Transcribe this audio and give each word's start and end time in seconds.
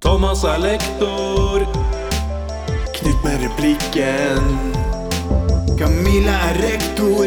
Thomas 0.00 0.44
er 0.44 0.58
lektor. 0.58 1.64
Knut 2.94 3.24
med 3.24 3.36
replikken. 3.44 4.42
Camilla 5.78 6.36
er 6.48 6.54
rektor. 6.62 7.26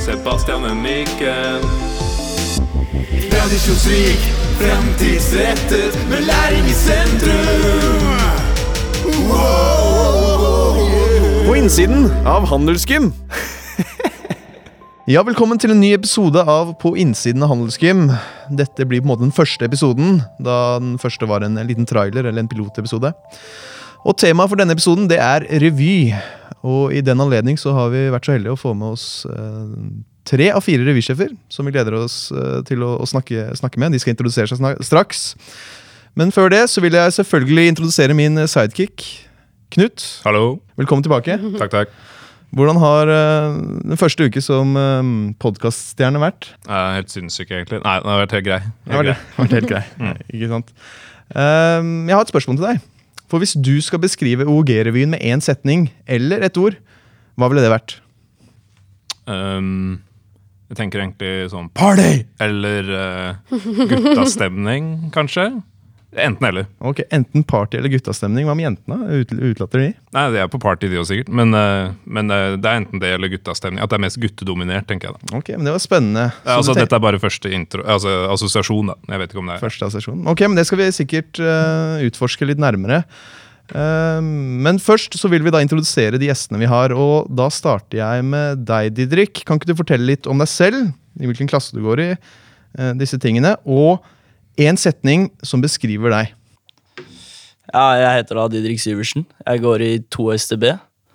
Sebastian 0.00 0.64
er 0.64 0.74
mikken. 0.74 1.62
Tradisjonsrik, 3.30 4.20
fremtidsrettet, 4.60 5.98
med 6.10 6.20
læring 6.26 6.66
i 6.66 6.72
sentrum. 6.72 8.08
På 11.46 11.54
innsiden 11.54 12.12
av 12.26 12.46
Handelsgym. 12.46 13.12
Ja, 15.10 15.22
velkommen 15.26 15.58
til 15.58 15.72
en 15.74 15.80
ny 15.82 15.92
episode 15.96 16.38
av 16.46 16.76
På 16.78 16.92
innsiden 17.00 17.42
av 17.42 17.50
Handelsgym. 17.50 18.04
Dette 18.54 18.86
blir 18.86 19.02
på 19.02 19.08
en 19.08 19.10
måte 19.10 19.24
den 19.24 19.34
første 19.34 19.66
episoden, 19.66 20.20
da 20.38 20.78
den 20.82 20.94
første 21.02 21.26
var 21.26 21.42
en 21.42 21.58
liten 21.66 21.88
trailer 21.88 22.28
eller 22.28 22.44
en 22.44 22.50
pilotepisode. 22.50 23.10
Og 24.06 24.16
temaet 24.18 24.52
for 24.52 24.60
denne 24.60 24.76
episoden 24.76 25.08
det 25.10 25.18
er 25.22 25.46
revy. 25.62 26.14
Og 26.62 26.94
i 26.94 27.02
den 27.02 27.18
anledning 27.22 27.58
så 27.58 27.74
har 27.74 27.90
vi 27.90 28.06
vært 28.14 28.28
så 28.28 28.36
heldige 28.36 28.54
å 28.54 28.60
få 28.60 28.76
med 28.78 28.94
oss 28.94 29.06
eh, 29.26 29.74
tre 30.28 30.52
av 30.54 30.62
fire 30.62 30.86
revysjefer 30.86 31.34
som 31.50 31.66
vi 31.66 31.74
gleder 31.74 31.98
oss 31.98 32.30
eh, 32.30 32.60
til 32.68 32.86
å, 32.86 32.94
å 33.02 33.08
snakke, 33.10 33.48
snakke 33.58 33.82
med. 33.82 33.94
De 33.94 34.02
skal 34.02 34.14
introdusere 34.14 34.50
seg 34.54 34.86
straks. 34.86 35.32
Men 36.14 36.30
før 36.34 36.52
det 36.54 36.62
så 36.70 36.82
vil 36.84 36.94
jeg 36.94 37.18
selvfølgelig 37.18 37.74
introdusere 37.74 38.14
min 38.14 38.38
sidekick. 38.46 39.02
Knut, 39.72 40.04
Hallo. 40.26 40.60
velkommen 40.78 41.02
tilbake. 41.02 41.40
Takk, 41.58 41.72
takk. 41.72 41.94
Hvordan 42.52 42.76
har 42.82 43.08
uh, 43.08 43.54
den 43.80 43.96
første 43.96 44.26
uke 44.28 44.42
som 44.44 44.76
uh, 44.76 45.00
podkaststjerne 45.40 46.20
vært? 46.20 46.50
Er 46.68 46.98
helt 46.98 47.12
sinnssyk, 47.12 47.48
egentlig. 47.48 47.80
Nei, 47.80 47.96
den 48.02 48.12
har 48.12 48.20
vært 48.26 48.36
helt 48.36 48.48
grei. 48.50 48.60
Det 48.84 48.92
har 48.92 49.06
vært, 49.06 49.24
vært 49.40 49.56
helt 49.56 49.70
grei. 49.72 49.82
Ikke 50.28 50.50
sant? 50.52 50.74
Ehm, 51.32 51.92
jeg 52.08 52.16
har 52.16 52.26
et 52.26 52.32
spørsmål 52.32 52.58
til 52.58 52.68
deg. 52.68 52.88
For 53.30 53.40
Hvis 53.40 53.56
du 53.56 53.80
skal 53.80 54.02
beskrive 54.02 54.44
OG-revyen 54.44 55.14
med 55.14 55.24
én 55.24 55.40
setning 55.40 55.88
eller 56.06 56.44
et 56.44 56.56
ord, 56.60 56.76
hva 57.40 57.48
ville 57.48 57.64
det 57.64 57.72
vært? 57.72 57.94
Um, 59.24 60.02
jeg 60.68 60.76
tenker 60.76 61.00
egentlig 61.00 61.48
sånn 61.52 61.70
party! 61.72 62.26
Eller 62.42 62.90
uh, 62.92 63.54
guttastemning, 63.88 65.08
kanskje. 65.14 65.48
Enten 66.12 66.44
eller. 66.46 66.66
Ok, 66.84 67.00
Enten 67.10 67.42
party 67.48 67.78
eller 67.78 67.88
guttastemning. 67.88 68.44
Hva 68.44 68.52
med 68.56 68.66
jentene? 68.66 68.98
Ut, 69.22 69.30
utelater 69.32 69.80
de? 69.80 69.86
Nei, 70.12 70.24
de 70.34 70.40
er 70.42 70.48
på 70.52 70.58
party, 70.60 70.90
de 70.92 70.98
òg, 71.00 71.06
sikkert. 71.08 71.30
Men, 71.32 71.54
uh, 71.56 71.94
men 72.04 72.28
uh, 72.28 72.52
det 72.60 72.68
er 72.68 72.80
enten 72.82 73.00
det 73.00 73.14
eller 73.16 73.32
guttastemning. 73.32 73.80
At 73.80 73.88
det 73.88 73.96
er 73.96 74.04
mest 74.04 74.20
guttedominert, 74.20 74.84
tenker 74.90 75.08
jeg 75.08 75.16
da. 75.16 75.38
Ok, 75.40 75.48
men 75.56 75.64
Det 75.70 75.72
var 75.72 75.80
spennende. 75.84 76.26
Ja, 76.34 76.44
Så 76.44 76.58
altså, 76.58 76.74
tenk- 76.76 76.84
dette 76.84 76.98
er 77.00 77.04
bare 77.06 77.22
første 77.22 77.54
intro, 77.56 77.86
altså 77.96 78.12
assosiasjon, 78.34 78.92
da. 78.92 78.98
Jeg 79.08 79.24
vet 79.24 79.32
ikke 79.32 79.42
om 79.44 79.48
det 79.48 79.56
er 79.56 79.64
Første 79.64 79.88
assosiasjon. 79.88 80.20
Ok, 80.28 80.44
men 80.44 80.60
Det 80.60 80.66
skal 80.68 80.82
vi 80.82 80.90
sikkert 81.00 81.40
uh, 81.40 82.04
utforske 82.10 82.50
litt 82.52 82.60
nærmere. 82.60 83.02
Uh, 83.72 84.20
men 84.20 84.76
først 84.84 85.16
så 85.16 85.32
vil 85.32 85.46
vi 85.46 85.54
da 85.54 85.64
introdusere 85.64 86.20
de 86.20 86.28
gjestene 86.28 86.60
vi 86.60 86.68
har. 86.68 86.92
Og 86.92 87.30
da 87.32 87.48
starter 87.48 88.02
jeg 88.04 88.28
med 88.28 88.66
deg, 88.68 88.92
Didrik. 89.00 89.46
Kan 89.48 89.56
ikke 89.56 89.72
du 89.72 89.78
fortelle 89.80 90.12
litt 90.12 90.28
om 90.28 90.44
deg 90.44 90.52
selv? 90.52 90.90
I 91.16 91.28
hvilken 91.28 91.48
klasse 91.48 91.72
du 91.72 91.80
går 91.88 92.04
i? 92.04 92.10
Uh, 92.76 92.92
disse 93.00 93.16
tingene. 93.16 93.56
Og 93.64 94.04
én 94.60 94.78
setning 94.80 95.30
som 95.46 95.62
beskriver 95.62 96.12
deg. 96.12 96.32
Ja, 97.72 97.84
jeg 97.96 98.18
heter 98.20 98.36
da 98.36 98.46
Didrik 98.52 98.80
Syversen. 98.82 99.24
Jeg 99.46 99.62
går 99.64 99.84
i 99.86 99.92
2 100.12 100.28
STB. 100.36 100.64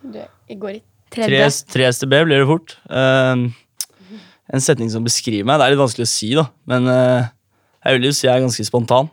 Du, 0.01 0.19
jeg 0.49 0.59
går 0.61 0.77
i 0.77 0.81
3, 1.13 1.27
tredje. 1.27 1.49
3 1.73 1.89
STB 1.93 2.13
blir 2.25 2.41
det 2.41 2.47
fort. 2.49 2.77
Uh, 2.89 3.45
en 4.47 4.63
setning 4.63 4.89
som 4.89 5.05
beskriver 5.05 5.45
meg. 5.45 5.59
Det 5.59 5.67
er 5.67 5.75
litt 5.75 5.83
vanskelig 5.83 6.07
å 6.07 6.11
si, 6.11 6.31
da. 6.37 6.47
Men 6.69 6.89
uh, 6.89 7.27
jeg 7.85 7.97
vil 7.97 8.09
jo 8.09 8.15
si 8.15 8.25
jeg 8.25 8.33
er 8.33 8.45
ganske 8.45 8.65
spontan. 8.67 9.11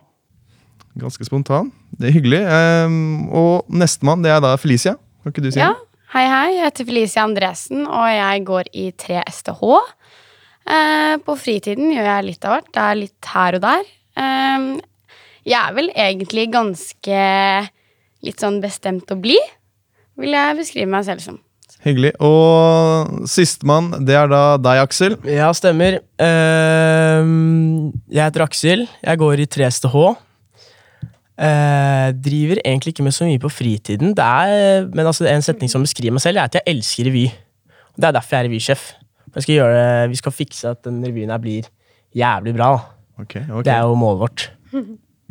Ganske 0.99 1.27
spontan. 1.27 1.69
Det 1.99 2.09
er 2.09 2.15
hyggelig. 2.15 2.41
Um, 2.87 3.27
og 3.35 3.69
nestemann, 3.69 4.23
det 4.25 4.31
er 4.33 4.41
da 4.43 4.55
Felicia. 4.59 4.95
Kan 5.21 5.35
ikke 5.35 5.43
du 5.45 5.51
si 5.51 5.61
Ja, 5.61 5.73
det? 5.75 6.01
hei 6.15 6.23
hei, 6.31 6.47
jeg 6.55 6.69
heter 6.69 6.87
Felicia 6.87 7.25
Andresen, 7.27 7.83
og 7.85 8.07
jeg 8.09 8.45
går 8.47 8.71
i 8.73 8.87
3 9.05 9.21
STH. 9.29 9.61
Uh, 10.65 11.13
på 11.21 11.35
fritiden 11.37 11.93
gjør 11.93 12.09
jeg 12.09 12.27
litt 12.31 12.47
av 12.47 12.55
hvert. 12.55 12.71
Det 12.73 12.87
er 12.87 12.99
litt 13.03 13.31
her 13.35 13.59
og 13.59 13.63
der. 13.67 13.93
Eh, 14.15 14.67
jeg 15.45 15.59
er 15.61 15.73
vel 15.77 15.91
egentlig 15.93 16.47
ganske 16.53 17.23
litt 18.25 18.41
sånn 18.41 18.61
bestemt 18.63 19.11
å 19.13 19.19
bli, 19.21 19.37
vil 20.17 20.33
jeg 20.33 20.57
beskrive 20.57 20.89
meg 20.89 21.05
selv 21.07 21.21
som. 21.21 21.41
Hyggelig. 21.85 22.15
Og 22.23 23.27
sistemann, 23.29 23.91
det 24.07 24.15
er 24.17 24.29
da 24.31 24.43
deg, 24.57 24.81
Aksel. 24.87 25.19
Ja, 25.29 25.51
stemmer. 25.53 25.99
Ehm, 26.21 27.91
jeg 28.09 28.23
heter 28.23 28.45
Aksel. 28.47 28.87
Jeg 29.03 29.21
går 29.21 29.43
i 29.43 29.45
3STH. 29.45 30.15
Eh, 31.35 32.09
driver 32.25 32.61
egentlig 32.63 32.95
ikke 32.95 33.05
med 33.05 33.13
så 33.13 33.27
mye 33.27 33.41
på 33.43 33.51
fritiden. 33.53 34.15
Det 34.17 34.25
er, 34.25 34.87
men 34.95 35.05
altså, 35.05 35.27
en 35.29 35.45
setning 35.45 35.69
som 35.69 35.85
beskriver 35.85 36.15
meg 36.15 36.25
selv, 36.25 36.41
er 36.41 36.49
at 36.49 36.57
jeg 36.57 36.65
elsker 36.73 37.11
revy. 37.11 37.27
Det 37.93 38.09
er 38.09 38.17
derfor 38.17 38.37
jeg 38.37 38.45
er 38.45 38.49
revysjef. 38.49 38.85
Jeg 39.35 39.45
skal 39.45 39.55
gjøre 39.59 40.09
vi 40.09 40.19
skal 40.23 40.33
fikse 40.33 40.71
at 40.71 40.81
den 40.87 41.03
revyen 41.03 41.33
her 41.33 41.41
blir 41.43 41.69
jævlig 42.15 42.55
bra. 42.55 42.71
da. 42.77 42.95
Ok, 43.15 43.35
okay. 43.39 43.63
Det 43.63 43.73
er 43.73 43.83
jo 43.87 43.97
målet 43.99 44.23
vårt. 44.25 44.47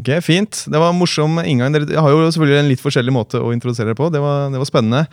Ok, 0.00 0.10
Fint. 0.26 0.64
Det 0.66 0.80
var 0.80 0.90
en 0.90 0.98
morsom 0.98 1.38
inngang. 1.44 1.74
Dere 1.74 2.00
har 2.00 2.10
jo 2.10 2.26
selvfølgelig 2.26 2.60
en 2.62 2.70
litt 2.72 2.82
forskjellig 2.82 3.14
måte 3.14 3.40
å 3.40 3.52
introdusere 3.54 3.92
dere 3.92 3.98
på. 3.98 4.08
Det 4.10 4.22
var, 4.22 4.48
det 4.50 4.60
var 4.60 4.68
spennende. 4.68 5.04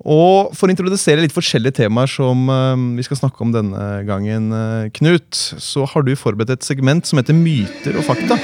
Og 0.00 0.54
for 0.56 0.68
å 0.68 0.72
introdusere 0.72 1.20
litt 1.20 1.34
forskjellige 1.34 1.82
temaer 1.82 2.08
som 2.08 2.46
eh, 2.48 2.84
vi 2.96 3.04
skal 3.04 3.18
snakke 3.20 3.42
om 3.44 3.50
denne 3.52 3.88
gangen, 4.08 4.48
eh, 4.56 4.88
Knut, 4.96 5.36
så 5.60 5.84
har 5.92 6.06
du 6.06 6.14
forberedt 6.16 6.54
et 6.54 6.64
segment 6.64 7.04
som 7.04 7.20
heter 7.20 7.36
Myter 7.36 7.98
og 8.00 8.06
fakta. 8.08 8.38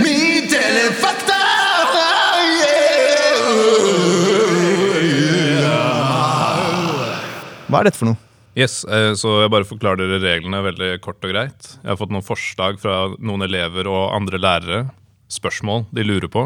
Myter 0.00 0.62
eller 0.62 0.96
fakta? 1.02 1.40
Hva 7.72 7.80
er 7.80 7.88
dette 7.88 7.96
for 7.96 8.12
noe? 8.12 8.31
Yes, 8.58 8.82
eh, 8.84 9.14
så 9.16 9.38
jeg 9.40 9.52
bare 9.52 9.64
forklarer 9.64 10.10
dere 10.10 10.20
reglene 10.20 10.60
veldig 10.66 10.90
kort 11.04 11.22
og 11.24 11.32
greit. 11.32 11.70
Jeg 11.80 11.88
har 11.88 11.98
fått 12.00 12.12
noen 12.12 12.26
forslag 12.26 12.80
fra 12.82 13.06
noen 13.16 13.46
elever 13.46 13.88
og 13.88 14.12
andre 14.12 14.40
lærere. 14.40 14.82
Spørsmål 15.32 15.86
de 15.94 16.04
lurer 16.04 16.28
på. 16.28 16.44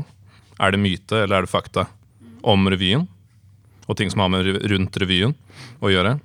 Er 0.63 0.73
det 0.73 0.81
myte 0.81 1.25
eller 1.25 1.41
er 1.41 1.47
det 1.47 1.51
fakta 1.51 1.89
om 2.47 2.69
revyen? 2.71 3.09
Og 3.91 3.99
ting 3.99 4.11
som 4.11 4.23
har 4.23 4.31
med 4.31 4.47
rundt 4.71 4.99
revyen 5.03 5.35
å 5.83 5.91
gjøre. 5.91 6.17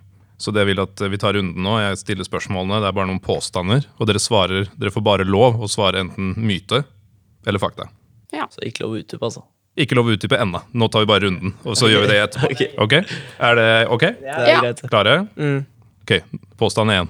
Så 0.42 0.54
det 0.54 0.66
vil 0.70 0.82
at 0.82 1.02
vi 1.02 1.20
tar 1.22 1.36
runden 1.38 1.62
nå. 1.66 1.76
Jeg 1.82 2.00
stiller 2.02 2.26
spørsmålene. 2.26 2.80
Det 2.82 2.90
er 2.90 2.98
bare 2.98 3.10
noen 3.10 3.22
påstander. 3.22 3.86
Og 3.98 4.10
dere 4.10 4.22
svarer, 4.22 4.70
dere 4.78 4.94
får 4.94 5.06
bare 5.06 5.26
lov 5.28 5.62
å 5.62 5.70
svare 5.70 6.02
enten 6.02 6.34
myte 6.42 6.84
eller 7.46 7.62
fakta. 7.62 7.90
Ja. 8.34 8.48
Så 8.54 8.64
ikke 8.66 8.86
lov 8.86 8.96
å 8.96 9.02
utdype, 9.02 9.22
altså. 9.28 9.44
Ikke 9.80 9.96
lov 9.96 10.10
å 10.10 10.16
utdype 10.16 10.38
ennå. 10.42 10.60
Nå 10.76 10.88
tar 10.92 11.06
vi 11.06 11.10
bare 11.10 11.24
runden, 11.28 11.54
og 11.64 11.78
så 11.80 11.88
gjør 11.88 12.04
vi 12.04 12.10
det 12.12 12.18
etterpå. 12.26 12.66
Ok. 12.84 12.96
Er 13.40 13.56
det 13.56 13.68
ok? 13.96 14.04
Ja. 14.26 14.74
Klare? 14.92 15.14
Mm. 15.40 15.62
Ok, 16.02 16.22
påstand 16.58 16.92
1. 16.92 17.10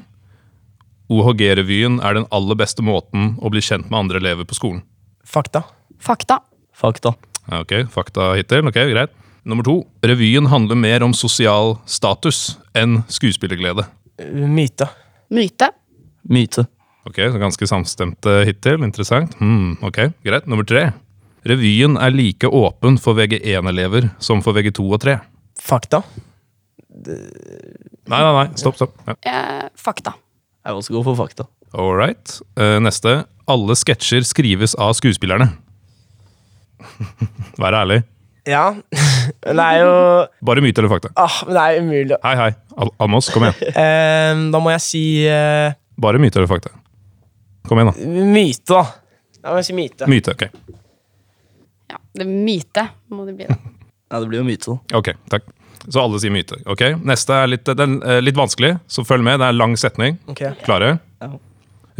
OHG-revyen 1.12 2.00
er 2.03 2.16
den 2.16 2.28
aller 2.31 2.57
beste 2.59 2.84
måten 2.85 3.34
å 3.41 3.52
bli 3.52 3.63
kjent 3.63 3.90
med 3.91 4.06
andre 4.06 4.22
elever 4.22 4.47
på 4.47 4.56
skolen. 4.56 4.84
Fakta. 5.28 5.63
Fakta. 6.00 6.40
Fakta. 6.75 7.13
Ok, 7.52 7.74
fakta 7.91 8.31
hittil. 8.40 8.68
Ok, 8.69 8.79
greit. 8.91 9.12
Nummer 9.44 9.66
to. 9.66 9.81
Revyen 10.06 10.47
handler 10.52 10.78
mer 10.78 11.03
om 11.03 11.13
sosial 11.18 11.75
status 11.90 12.57
enn 12.78 13.02
skuespillerglede. 13.09 13.88
Myte. 14.31 14.88
Myte. 15.34 15.72
Myte. 16.29 16.68
Ok, 17.09 17.18
så 17.18 17.41
ganske 17.41 17.68
samstemte 17.68 18.41
hittil. 18.46 18.84
Interessant. 18.85 19.34
Hmm, 19.41 19.73
ok, 19.81 20.12
greit. 20.23 20.47
Nummer 20.47 20.68
tre. 20.68 20.91
Revyen 21.47 21.97
er 21.97 22.13
like 22.13 22.46
åpen 22.46 23.00
for 23.02 23.18
VG1-elever 23.18 24.12
som 24.22 24.44
for 24.46 24.53
VG2 24.53 24.85
og 24.85 25.02
3. 25.02 25.18
Fakta. 25.62 26.03
Nei, 26.91 28.19
nei, 28.19 28.31
nei. 28.35 28.47
Stopp, 28.59 28.75
stopp. 28.75 28.96
Ja. 29.07 29.16
Eh, 29.24 29.68
fakta. 29.79 30.13
Jeg 30.62 30.72
er 30.74 30.78
også 30.78 30.94
god 30.97 31.07
for 31.07 31.19
fakta. 31.24 31.47
All 31.74 31.94
right. 31.96 32.34
Eh, 32.59 32.79
neste. 32.84 33.22
Alle 33.50 33.75
sketsjer 33.79 34.25
skrives 34.28 34.75
av 34.79 34.94
skuespillerne. 35.00 35.47
Vær 37.61 37.78
ærlig. 37.82 38.02
Ja. 38.49 38.72
Men 39.46 39.59
det 39.59 39.66
er 39.67 39.79
jo 39.84 39.93
Bare 40.46 40.64
myte 40.66 40.82
eller 40.82 40.91
fakta. 40.91 41.11
ah, 41.16 41.41
Men 41.46 41.55
det 41.58 41.64
er 41.64 41.82
umulig. 41.85 42.17
Hei, 42.26 42.35
hei. 42.40 42.52
Al 42.78 42.91
kom 42.97 43.46
igjen. 43.47 43.59
Ehm, 43.84 44.46
da 44.53 44.61
må 44.64 44.73
jeg 44.73 44.84
si 44.85 45.03
eh, 45.29 45.73
Bare 46.02 46.22
myte 46.22 46.41
eller 46.41 46.49
fakta. 46.52 46.73
Kom 47.70 47.79
igjen, 47.79 47.91
da. 47.94 48.26
myte, 48.34 48.66
da. 48.73 48.84
Da 49.41 49.53
må 49.53 49.61
jeg 49.61 49.70
si 49.70 49.78
myte. 49.78 50.09
Myte. 50.09 50.34
Ok, 50.35 50.47
Ja, 51.91 51.99
det 52.17 52.26
er 52.26 52.32
myte 52.32 52.87
må 53.14 53.26
det 53.28 53.35
bli, 53.37 53.47
da. 53.49 53.58
Ja, 54.11 54.20
det 54.20 54.28
blir 54.32 54.41
jo 54.41 54.47
myte, 54.47 54.73
da. 54.73 54.97
Ok, 54.99 55.14
takk. 55.32 55.46
Så 55.89 56.01
alle 56.03 56.19
sier 56.22 56.33
myte. 56.33 56.59
Ok, 56.69 56.81
Neste 57.07 57.33
er 57.43 57.47
litt, 57.49 57.66
den, 57.78 57.99
er 58.05 58.22
litt 58.22 58.37
vanskelig, 58.37 58.75
så 58.91 59.05
følg 59.07 59.23
med. 59.25 59.39
Det 59.41 59.47
er 59.47 59.55
en 59.55 59.61
lang 59.61 59.78
setning. 59.79 60.19
Okay. 60.29 60.53
Klare? 60.66 60.97
Ja. 61.23 61.31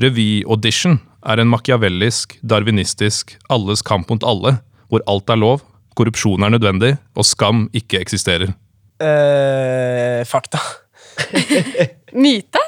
Revy-audition 0.02 1.00
er 1.30 1.42
en 1.42 1.50
machiavellisk, 1.52 2.38
darwinistisk, 2.42 3.36
alles 3.54 3.82
kamp 3.86 4.10
mot 4.10 4.24
alle, 4.26 4.56
hvor 4.90 5.04
alt 5.10 5.30
er 5.30 5.40
lov, 5.42 5.62
korrupsjon 5.98 6.44
er 6.46 6.54
nødvendig, 6.54 6.96
og 7.18 7.26
skam 7.28 7.66
ikke 7.78 8.00
eksisterer. 8.02 8.54
Eh, 9.02 10.22
fakta. 10.30 10.62
Myte? 12.22 12.62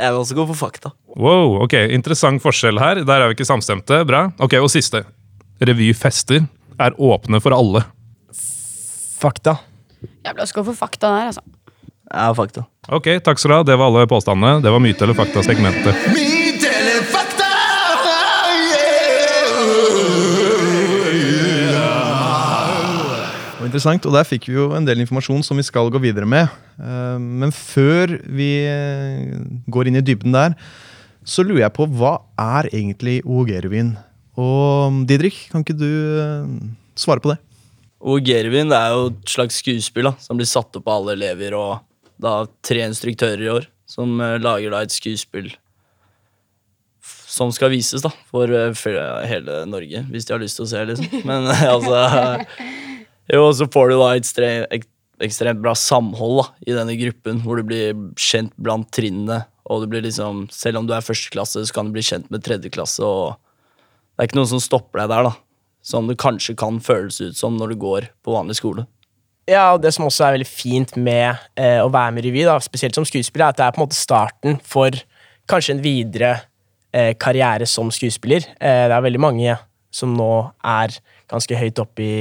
Jeg 0.00 0.14
vil 0.14 0.20
også 0.22 0.36
gå 0.38 0.46
for 0.48 0.56
fakta. 0.56 0.92
Wow, 1.20 1.58
ok, 1.66 1.74
Interessant 1.92 2.40
forskjell 2.42 2.78
her. 2.80 3.02
Der 3.04 3.20
er 3.24 3.28
vi 3.30 3.36
ikke 3.36 3.48
samstemte. 3.48 4.00
Bra. 4.08 4.28
Ok, 4.40 4.54
Og 4.62 4.70
siste. 4.72 5.02
revyfester 5.60 6.46
er 6.80 6.94
åpne 6.96 7.40
for 7.44 7.52
alle. 7.52 7.82
Fakta. 9.20 9.58
Jeg 10.02 10.34
ble 10.36 10.44
også 10.44 10.58
gå 10.60 10.64
for 10.70 10.78
fakta 10.78 11.10
der, 11.14 11.30
altså. 11.32 11.42
Ja, 12.10 12.32
fakta. 12.34 12.64
Ok, 12.90 13.06
takk 13.22 13.38
skal 13.38 13.52
du 13.52 13.54
ha. 13.54 13.62
Det 13.68 13.76
var 13.78 13.86
alle 13.92 14.06
påstandene. 14.10 14.62
Det 14.64 14.72
var 14.74 14.82
myte 14.82 15.06
eller 15.06 15.14
fakta-segmentet. 15.18 15.94
Myte 16.16 16.70
eller 16.80 17.04
fakta? 17.12 17.46
Og 23.60 23.66
interessant, 23.68 24.06
og 24.08 24.14
Der 24.16 24.24
fikk 24.26 24.48
vi 24.48 24.56
jo 24.56 24.70
en 24.76 24.86
del 24.88 25.02
informasjon 25.04 25.42
som 25.46 25.58
vi 25.60 25.64
skal 25.66 25.90
gå 25.92 26.00
videre 26.02 26.26
med. 26.26 26.48
Eh, 26.80 27.18
Men 27.20 27.52
før 27.52 28.16
vi 28.26 28.50
eh, 28.66 29.36
går 29.68 29.90
inn 29.90 30.00
i 30.00 30.04
dybden 30.04 30.32
der, 30.32 30.56
så 31.24 31.44
lurer 31.44 31.66
jeg 31.66 31.76
på 31.76 31.86
hva 31.86 32.14
er 32.40 32.70
egentlig 32.72 33.20
OOG-revyen? 33.26 33.92
Og 34.40 35.04
Didrik, 35.06 35.50
kan 35.52 35.60
ikke 35.62 35.76
du 35.76 35.86
eh, 35.86 36.48
svare 36.96 37.20
på 37.20 37.34
det? 37.34 37.38
Og 38.00 38.24
Gervin 38.24 38.70
det 38.72 38.78
er 38.78 38.94
jo 38.94 39.08
et 39.10 39.32
slags 39.34 39.60
skuespill 39.60 40.08
da, 40.08 40.14
som 40.22 40.38
blir 40.38 40.48
satt 40.48 40.76
opp 40.78 40.88
av 40.88 41.02
alle 41.02 41.18
elever 41.18 41.56
og 41.58 41.80
da 42.20 42.44
tre 42.64 42.84
instruktører 42.86 43.44
i 43.44 43.52
år 43.52 43.66
som 43.90 44.20
eh, 44.22 44.38
lager 44.40 44.72
da 44.72 44.84
et 44.84 44.94
skuespill 44.94 45.50
som 47.30 47.52
skal 47.54 47.72
vises 47.72 48.02
da 48.02 48.10
for, 48.30 48.50
eh, 48.50 49.26
hele 49.30 49.64
Norge, 49.70 50.04
hvis 50.10 50.26
de 50.26 50.34
har 50.34 50.42
lyst 50.42 50.58
til 50.58 50.66
å 50.66 50.70
se, 50.72 50.84
liksom. 50.92 51.20
Men 51.28 51.50
eh, 51.50 51.66
altså 51.68 52.00
Jo, 53.30 53.44
så 53.54 53.68
får 53.70 53.92
du 53.92 53.96
da 54.00 54.08
et 54.10 54.24
ekstremt, 54.24 54.72
ek, 54.74 54.88
ekstremt 55.22 55.62
bra 55.62 55.76
samhold 55.78 56.40
da, 56.40 56.46
i 56.66 56.74
denne 56.74 56.96
gruppen, 56.98 57.44
hvor 57.44 57.60
du 57.60 57.68
blir 57.68 57.94
kjent 58.18 58.54
blant 58.58 58.88
trinnene, 58.94 59.44
og 59.70 59.84
du 59.84 59.92
blir 59.92 60.02
liksom 60.02 60.48
Selv 60.50 60.80
om 60.80 60.88
du 60.88 60.96
er 60.96 61.04
førsteklasse, 61.04 61.62
så 61.62 61.76
kan 61.76 61.86
du 61.86 61.94
bli 61.94 62.04
kjent 62.04 62.26
med 62.32 62.42
tredjeklasse, 62.46 63.06
og 63.06 63.36
det 63.38 64.24
er 64.24 64.30
ikke 64.30 64.40
noen 64.40 64.50
som 64.56 64.62
stopper 64.62 65.04
deg 65.04 65.12
der, 65.12 65.30
da. 65.30 65.49
Som 65.82 66.08
det 66.10 66.18
kanskje 66.20 66.56
kan 66.58 66.80
føles 66.84 67.20
ut 67.20 67.38
som 67.38 67.56
når 67.56 67.72
du 67.72 67.80
går 67.80 68.10
på 68.24 68.34
vanlig 68.34 68.58
skole. 68.60 68.86
Ja, 69.48 69.72
og 69.74 69.80
Det 69.82 69.92
som 69.94 70.06
også 70.06 70.26
er 70.26 70.36
veldig 70.36 70.48
fint 70.48 70.92
med 70.96 71.40
eh, 71.58 71.80
å 71.82 71.88
være 71.90 72.14
med 72.14 72.24
i 72.24 72.28
revy, 72.28 72.44
da, 72.46 72.58
spesielt 72.62 72.94
som 72.94 73.06
skuespiller, 73.08 73.48
er 73.48 73.54
at 73.54 73.58
det 73.58 73.66
er 73.66 73.74
på 73.74 73.80
en 73.80 73.86
måte 73.86 73.98
starten 73.98 74.60
for 74.62 74.94
kanskje 75.50 75.74
en 75.74 75.82
videre 75.82 76.34
eh, 76.92 77.14
karriere 77.18 77.66
som 77.66 77.90
skuespiller. 77.90 78.46
Eh, 78.60 78.84
det 78.86 78.94
er 78.94 79.06
veldig 79.08 79.22
mange 79.22 79.56
som 79.90 80.12
nå 80.14 80.30
er 80.62 80.94
ganske 81.30 81.58
høyt 81.58 81.80
oppe 81.82 82.04
i 82.04 82.20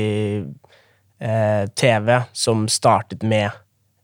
eh, 1.21 1.65
TV, 1.77 2.15
som 2.33 2.65
startet 2.71 3.25
med 3.27 3.53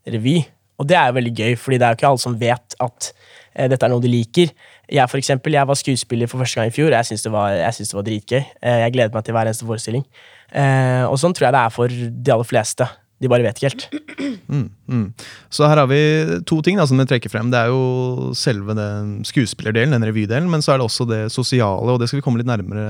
revy. 0.05 0.41
Og 0.77 0.87
det 0.89 0.97
er 0.99 1.09
jo 1.09 1.17
veldig 1.17 1.33
gøy, 1.35 1.57
fordi 1.57 1.79
det 1.79 1.87
er 1.87 1.95
jo 1.95 1.99
ikke 1.99 2.11
alle 2.11 2.23
som 2.25 2.37
vet 2.39 2.77
at 2.83 3.11
eh, 3.55 3.69
dette 3.71 3.87
er 3.87 3.93
noe 3.93 4.03
de 4.03 4.11
liker. 4.11 4.53
Jeg 4.91 5.09
for 5.09 5.17
eksempel, 5.21 5.55
jeg 5.57 5.67
var 5.67 5.79
skuespiller 5.79 6.29
for 6.29 6.43
første 6.43 6.59
gang 6.61 6.69
i 6.69 6.75
fjor, 6.75 6.91
og 6.91 6.97
jeg 6.99 7.09
syns 7.11 7.25
det, 7.25 7.31
synes 7.77 7.89
det 7.93 7.97
var 7.99 8.05
dritgøy. 8.09 8.43
Eh, 8.61 8.79
jeg 8.85 8.93
gleder 8.97 9.15
meg 9.15 9.25
til 9.25 9.37
hver 9.37 9.49
eneste 9.49 9.65
forestilling. 9.69 10.05
Eh, 10.51 11.03
og 11.09 11.17
sånn 11.21 11.33
tror 11.35 11.49
jeg 11.49 11.55
det 11.57 11.63
er 11.63 11.73
for 11.73 11.95
de 11.95 12.35
aller 12.35 12.47
fleste. 12.47 12.87
De 13.23 13.29
bare 13.31 13.45
vet 13.45 13.57
ikke 13.61 13.69
helt. 13.71 13.85
Så 15.55 15.67
her 15.69 15.79
har 15.79 15.87
vi 15.87 15.99
to 16.47 16.59
ting 16.65 16.77
da, 16.79 16.85
som 16.89 16.99
vi 16.99 17.05
trekker 17.09 17.31
frem. 17.31 17.49
Det 17.53 17.61
er 17.61 17.71
jo 17.71 18.33
selve 18.37 18.75
den 18.77 19.17
skuespillerdelen, 19.27 19.95
den 19.95 20.05
revydelen, 20.05 20.49
men 20.51 20.63
så 20.63 20.73
er 20.73 20.81
det 20.81 20.87
også 20.89 21.07
det 21.09 21.21
sosiale, 21.33 21.93
og 21.95 22.01
det 22.01 22.09
skal 22.11 22.19
vi 22.19 22.25
komme 22.25 22.41
litt 22.41 22.49
nærmere 22.49 22.83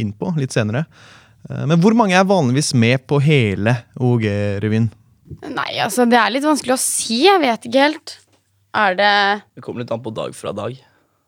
inn 0.00 0.12
på 0.16 0.30
litt 0.38 0.54
senere. 0.54 0.86
Eh, 1.50 1.64
Men 1.66 1.80
hvor 1.82 1.96
mange 1.98 2.14
er 2.16 2.28
vanligvis 2.28 2.72
med 2.78 3.04
på 3.10 3.20
hele 3.22 3.76
OG-revyen? 3.98 4.88
Nei, 5.50 5.72
altså, 5.82 6.06
det 6.06 6.18
er 6.20 6.30
litt 6.30 6.46
vanskelig 6.46 6.76
å 6.76 6.80
si. 6.80 7.24
Jeg 7.26 7.42
vet 7.42 7.66
ikke 7.66 7.82
helt. 7.88 8.16
Er 8.76 8.96
det 8.98 9.12
Det 9.56 9.62
kommer 9.64 9.80
litt 9.84 9.92
an 9.94 10.02
på 10.04 10.12
dag 10.14 10.34
fra 10.36 10.52
dag. 10.56 10.76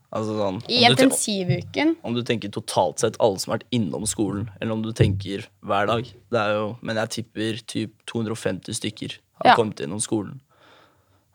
Altså 0.09 0.39
sånn, 0.39 0.59
i 0.73 0.79
om, 0.89 0.95
du, 0.95 0.97
ten- 0.97 1.11
intensivuken? 1.11 1.91
om 2.03 2.15
du 2.17 2.23
tenker 2.25 2.49
totalt 2.53 3.03
sett 3.03 3.17
alle 3.21 3.37
som 3.43 3.53
har 3.53 3.59
vært 3.59 3.75
innom 3.77 4.06
skolen, 4.09 4.47
eller 4.61 4.73
om 4.73 4.81
du 4.85 4.89
tenker 4.97 5.43
hver 5.61 5.87
dag. 5.91 6.06
Det 6.33 6.41
er 6.41 6.55
jo, 6.56 6.69
men 6.81 6.97
jeg 6.97 7.11
tipper 7.19 7.59
typ 7.69 7.93
250 8.09 8.73
stykker 8.79 9.19
har 9.43 9.50
Ja. 9.50 9.55
kommet 9.59 9.81
innom 9.85 10.00
skolen. 10.00 10.41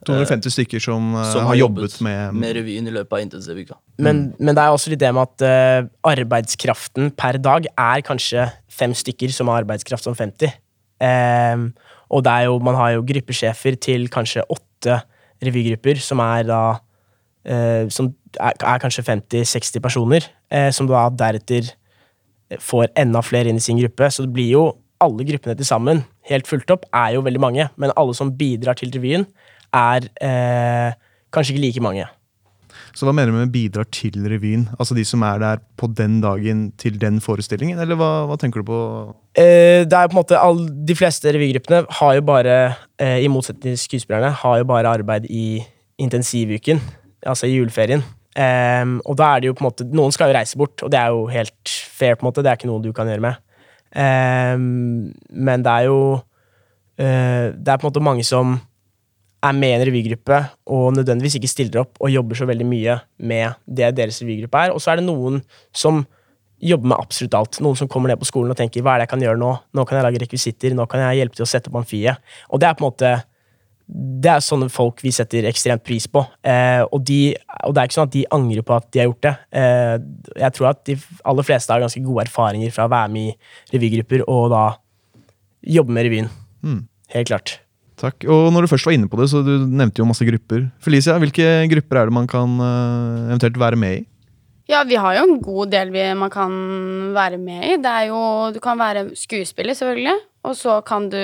250 0.09 0.49
stykker 0.51 0.81
som, 0.83 1.13
eh, 1.15 1.31
Som 1.31 1.45
har 1.45 1.55
jobbet 1.55 2.01
med, 2.01 2.33
med 2.33 2.55
revyen 2.57 2.87
i 2.87 2.91
løpet 2.91 3.13
av 3.13 3.21
intensivuka. 3.21 3.77
Men, 3.97 4.33
men 4.39 4.55
det 4.55 4.63
er 4.65 4.73
også 4.73 4.89
litt 4.89 4.99
det 4.99 5.13
med 5.13 5.21
at 5.29 5.45
uh, 5.45 5.87
arbeidskraften 6.03 7.11
per 7.15 7.37
dag 7.37 7.67
er 7.77 8.01
kanskje 8.01 8.49
fem 8.67 8.91
stykker 8.97 9.31
som 9.31 9.47
har 9.47 9.61
arbeidskraft 9.63 10.03
som 10.03 10.15
50. 10.17 10.51
Ehm, 10.99 11.69
og 12.11 12.23
det 12.25 12.33
er 12.33 12.45
jo, 12.49 12.57
man 12.59 12.75
har 12.75 12.95
jo 12.97 13.05
gruppesjefer 13.05 13.77
til 13.79 14.09
kanskje 14.09 14.43
åtte 14.49 15.01
revygrupper, 15.47 15.99
som 16.01 16.21
er 16.23 16.47
da 16.47 16.63
eh, 17.45 17.89
Som 17.91 18.13
er, 18.39 18.53
er 18.55 18.81
kanskje 18.81 19.03
50-60 19.03 19.83
personer, 19.83 20.27
eh, 20.51 20.71
som 20.71 20.87
da 20.87 21.09
deretter 21.09 21.73
får 22.61 22.91
enda 22.99 23.21
flere 23.25 23.49
inn 23.49 23.59
i 23.59 23.63
sin 23.63 23.79
gruppe. 23.79 24.09
Så 24.11 24.25
det 24.25 24.33
blir 24.35 24.51
jo 24.53 24.63
alle 25.03 25.25
gruppene 25.27 25.55
til 25.59 25.67
sammen, 25.67 26.03
helt 26.29 26.47
fulgt 26.47 26.71
opp, 26.71 26.85
er 26.93 27.15
jo 27.17 27.23
veldig 27.25 27.41
mange. 27.41 27.67
Men 27.77 27.93
alle 27.99 28.15
som 28.15 28.31
bidrar 28.37 28.77
til 28.79 28.93
revyen, 28.93 29.25
er 29.73 30.07
eh, 30.21 30.93
kanskje 31.33 31.55
ikke 31.55 31.65
like 31.65 31.83
mange. 31.83 32.07
Så 32.93 33.07
hva 33.07 33.13
mener 33.15 33.31
du 33.33 33.37
med 33.39 33.53
bidrar 33.53 33.87
til 33.93 34.15
revyen? 34.29 34.67
Altså 34.77 34.97
de 34.97 35.05
som 35.07 35.23
er 35.27 35.41
der 35.41 35.61
på 35.79 35.89
den 35.97 36.19
dagen 36.23 36.65
til 36.81 36.97
den 37.01 37.19
forestillingen, 37.23 37.79
eller 37.79 37.99
hva, 37.99 38.11
hva 38.29 38.39
tenker 38.39 38.63
du 38.63 38.69
på? 38.71 38.79
Eh, 39.35 39.83
det 39.85 39.93
er 39.93 40.09
på 40.09 40.17
en 40.17 40.21
måte 40.21 40.39
all, 40.39 40.65
De 40.87 40.97
fleste 40.97 41.33
revygruppene 41.33 41.83
har 41.99 42.17
jo 42.17 42.25
bare, 42.27 42.57
eh, 43.01 43.19
i 43.23 43.31
motsetning 43.31 43.73
til 43.73 43.79
skuespillerne, 43.85 44.33
har 44.43 44.59
jo 44.61 44.67
bare 44.69 44.97
arbeid 44.99 45.29
i 45.29 45.63
intensivuken, 46.01 46.81
altså 47.25 47.47
i 47.47 47.57
juleferien. 47.57 48.03
Em, 48.33 48.97
og 49.05 49.17
da 49.19 49.35
er 49.35 49.43
det 49.43 49.51
jo 49.51 49.53
på 49.53 49.61
en 49.61 49.67
måte 49.67 49.85
Noen 49.93 50.13
skal 50.13 50.31
jo 50.31 50.37
reise 50.39 50.57
bort, 50.57 50.81
og 50.81 50.89
det 50.89 50.97
er 50.97 51.11
jo 51.13 51.27
helt 51.29 51.69
fair, 51.69 52.15
på 52.17 52.25
en 52.25 52.31
måte. 52.31 52.41
Det 52.41 52.49
er 52.49 52.57
ikke 52.57 52.69
noe 52.71 52.81
du 52.81 52.93
kan 52.95 53.09
gjøre 53.09 53.21
med. 53.21 53.41
Em, 53.93 55.11
men 55.29 55.65
det 55.65 55.69
er 55.69 55.83
jo 55.85 55.97
eh, 56.97 57.53
Det 57.53 57.69
er 57.69 57.77
på 57.77 57.85
en 57.85 57.91
måte 57.91 58.01
mange 58.01 58.25
som 58.25 58.55
er 59.43 59.55
med 59.57 59.73
i 59.73 59.77
en 59.77 59.85
revygruppe 59.89 60.39
og 60.71 60.93
nødvendigvis 60.95 61.37
ikke 61.39 61.51
stiller 61.51 61.81
opp 61.83 61.99
og 61.99 62.11
jobber 62.13 62.39
så 62.39 62.47
veldig 62.47 62.67
mye 62.67 62.97
med 63.19 63.57
det 63.67 63.91
deres 63.97 64.21
revygruppe 64.23 64.61
er. 64.65 64.73
Og 64.75 64.83
så 64.83 64.93
er 64.93 65.01
det 65.01 65.07
noen 65.07 65.41
som 65.75 66.03
jobber 66.63 66.93
med 66.93 67.01
absolutt 67.01 67.35
alt. 67.37 67.59
Noen 67.63 67.79
som 67.79 67.89
kommer 67.91 68.11
ned 68.11 68.21
på 68.21 68.29
skolen 68.29 68.53
og 68.53 68.59
tenker 68.59 68.83
hva 68.85 68.95
er 68.95 69.03
det 69.03 69.09
jeg 69.09 69.13
kan 69.17 69.25
gjøre 69.25 69.41
nå? 69.41 69.51
Nå 69.75 69.85
kan 69.87 69.99
jeg 69.99 70.07
lage 70.07 70.23
rekvisitter, 70.23 70.75
nå 70.77 70.87
kan 70.91 71.03
jeg 71.03 71.19
hjelpe 71.21 71.39
til 71.39 71.45
å 71.45 71.49
sette 71.49 71.71
opp 71.71 71.81
amfiet. 71.81 72.35
Og 72.49 72.61
det 72.63 72.69
er 72.69 72.77
på 72.77 72.85
en 72.85 72.91
måte 72.91 73.13
det 73.93 74.29
er 74.31 74.43
sånne 74.43 74.69
folk 74.71 75.01
vi 75.03 75.11
setter 75.13 75.45
ekstremt 75.49 75.83
pris 75.85 76.05
på. 76.07 76.21
Eh, 76.47 76.81
og, 76.85 77.01
de, 77.03 77.33
og 77.67 77.75
det 77.75 77.81
er 77.81 77.89
ikke 77.89 77.97
sånn 77.97 78.07
at 78.07 78.15
de 78.15 78.23
angrer 78.33 78.65
på 78.65 78.77
at 78.77 78.87
de 78.95 79.01
har 79.01 79.09
gjort 79.09 79.25
det. 79.25 79.33
Eh, 79.59 79.97
jeg 80.45 80.55
tror 80.55 80.69
at 80.71 80.79
de 80.87 80.95
aller 81.33 81.47
fleste 81.49 81.73
har 81.73 81.83
ganske 81.83 82.03
gode 82.05 82.23
erfaringer 82.23 82.71
fra 82.73 82.87
å 82.87 82.93
være 82.93 83.11
med 83.13 83.33
i 83.33 83.75
revygrupper 83.75 84.23
og 84.23 84.47
da 84.55 84.63
jobbe 85.75 85.95
med 85.95 86.07
revyen. 86.07 86.31
Helt 87.13 87.29
klart. 87.29 87.57
Takk. 87.99 88.25
Og 88.25 88.49
når 88.53 88.65
du 88.65 88.71
først 88.71 88.87
var 88.87 88.95
inne 88.95 89.09
på 89.09 89.19
det, 89.19 89.29
så 89.31 89.43
du 89.45 89.53
nevnte 89.69 90.01
jo 90.01 90.07
masse 90.09 90.25
grupper. 90.27 90.65
Felicia, 90.83 91.19
hvilke 91.21 91.45
grupper 91.71 91.99
er 91.99 92.09
det 92.09 92.15
man 92.17 92.29
kan 92.29 92.57
uh, 92.59 93.29
eventuelt 93.29 93.59
være 93.61 93.79
med 93.79 94.01
i? 94.01 94.03
Ja, 94.71 94.81
vi 94.87 94.95
har 94.95 95.17
jo 95.17 95.25
en 95.27 95.41
god 95.43 95.73
del 95.73 95.91
man 96.15 96.31
kan 96.31 96.53
være 97.13 97.37
med 97.37 97.63
i. 97.67 97.77
Det 97.83 97.91
er 97.91 98.09
jo, 98.09 98.21
du 98.55 98.59
kan 98.63 98.79
være 98.79 99.09
skuespiller, 99.19 99.75
selvfølgelig. 99.75 100.15
Og 100.47 100.55
så 100.55 100.79
kan 100.87 101.09
du 101.11 101.19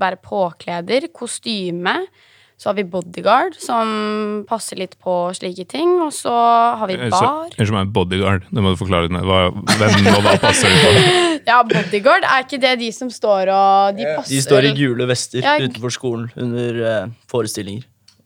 være 0.00 0.20
påkleder, 0.22 1.08
kostyme. 1.14 1.96
Så 2.56 2.70
har 2.70 2.76
vi 2.78 2.84
bodyguard, 2.88 3.52
som 3.60 4.44
passer 4.48 4.78
litt 4.80 4.94
på 5.04 5.12
slike 5.36 5.66
ting. 5.68 5.90
Og 6.00 6.08
så 6.16 6.32
har 6.80 6.88
vi 6.88 6.96
bar. 7.12 7.50
Unnskyld 7.52 7.74
meg, 7.76 7.90
bodyguard. 7.92 8.46
Det 8.48 8.62
må 8.64 8.72
du 8.72 8.78
forklare. 8.80 9.10
Hva, 9.12 9.40
hvem 9.52 10.08
hva 10.24 10.36
passer 10.40 10.72
det 10.72 10.80
på? 10.80 11.22
Ja, 11.46 11.60
bodyguard, 11.62 12.24
er 12.26 12.42
ikke 12.42 12.58
det 12.58 12.72
de 12.80 12.88
som 12.90 13.06
står 13.12 13.52
og 13.54 13.98
De 14.00 14.02
passer 14.16 14.32
De 14.34 14.40
står 14.42 14.64
i 14.66 14.72
gule 14.74 15.06
vester 15.06 15.44
Ja. 15.44 15.52
utenfor 15.62 15.92
skolen 15.94 16.24
under 16.42 16.80
eh, 16.90 17.12
forestillinger. 17.30 17.84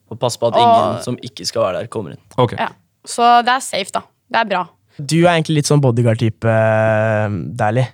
Og 0.08 0.16
passer 0.22 0.40
på 0.40 0.48
at 0.48 0.56
Og- 0.56 0.62
ingen 0.64 1.02
som 1.04 1.18
ikke 1.20 1.44
skal 1.50 1.66
være 1.66 1.82
der, 1.82 1.90
kommer 1.92 2.14
inn. 2.14 2.22
Okay. 2.40 2.56
Ja. 2.56 2.70
Så 3.04 3.26
det 3.44 3.52
er 3.58 3.60
safe, 3.66 3.90
da. 3.92 4.00
Det 4.30 4.40
er 4.40 4.48
bra. 4.54 4.62
Du 4.96 5.18
er 5.26 5.34
egentlig 5.34 5.58
litt 5.60 5.68
sånn 5.68 5.82
bodyguard-type, 5.84 6.44
eh, 6.48 7.28
Dæhlie. 7.60 7.88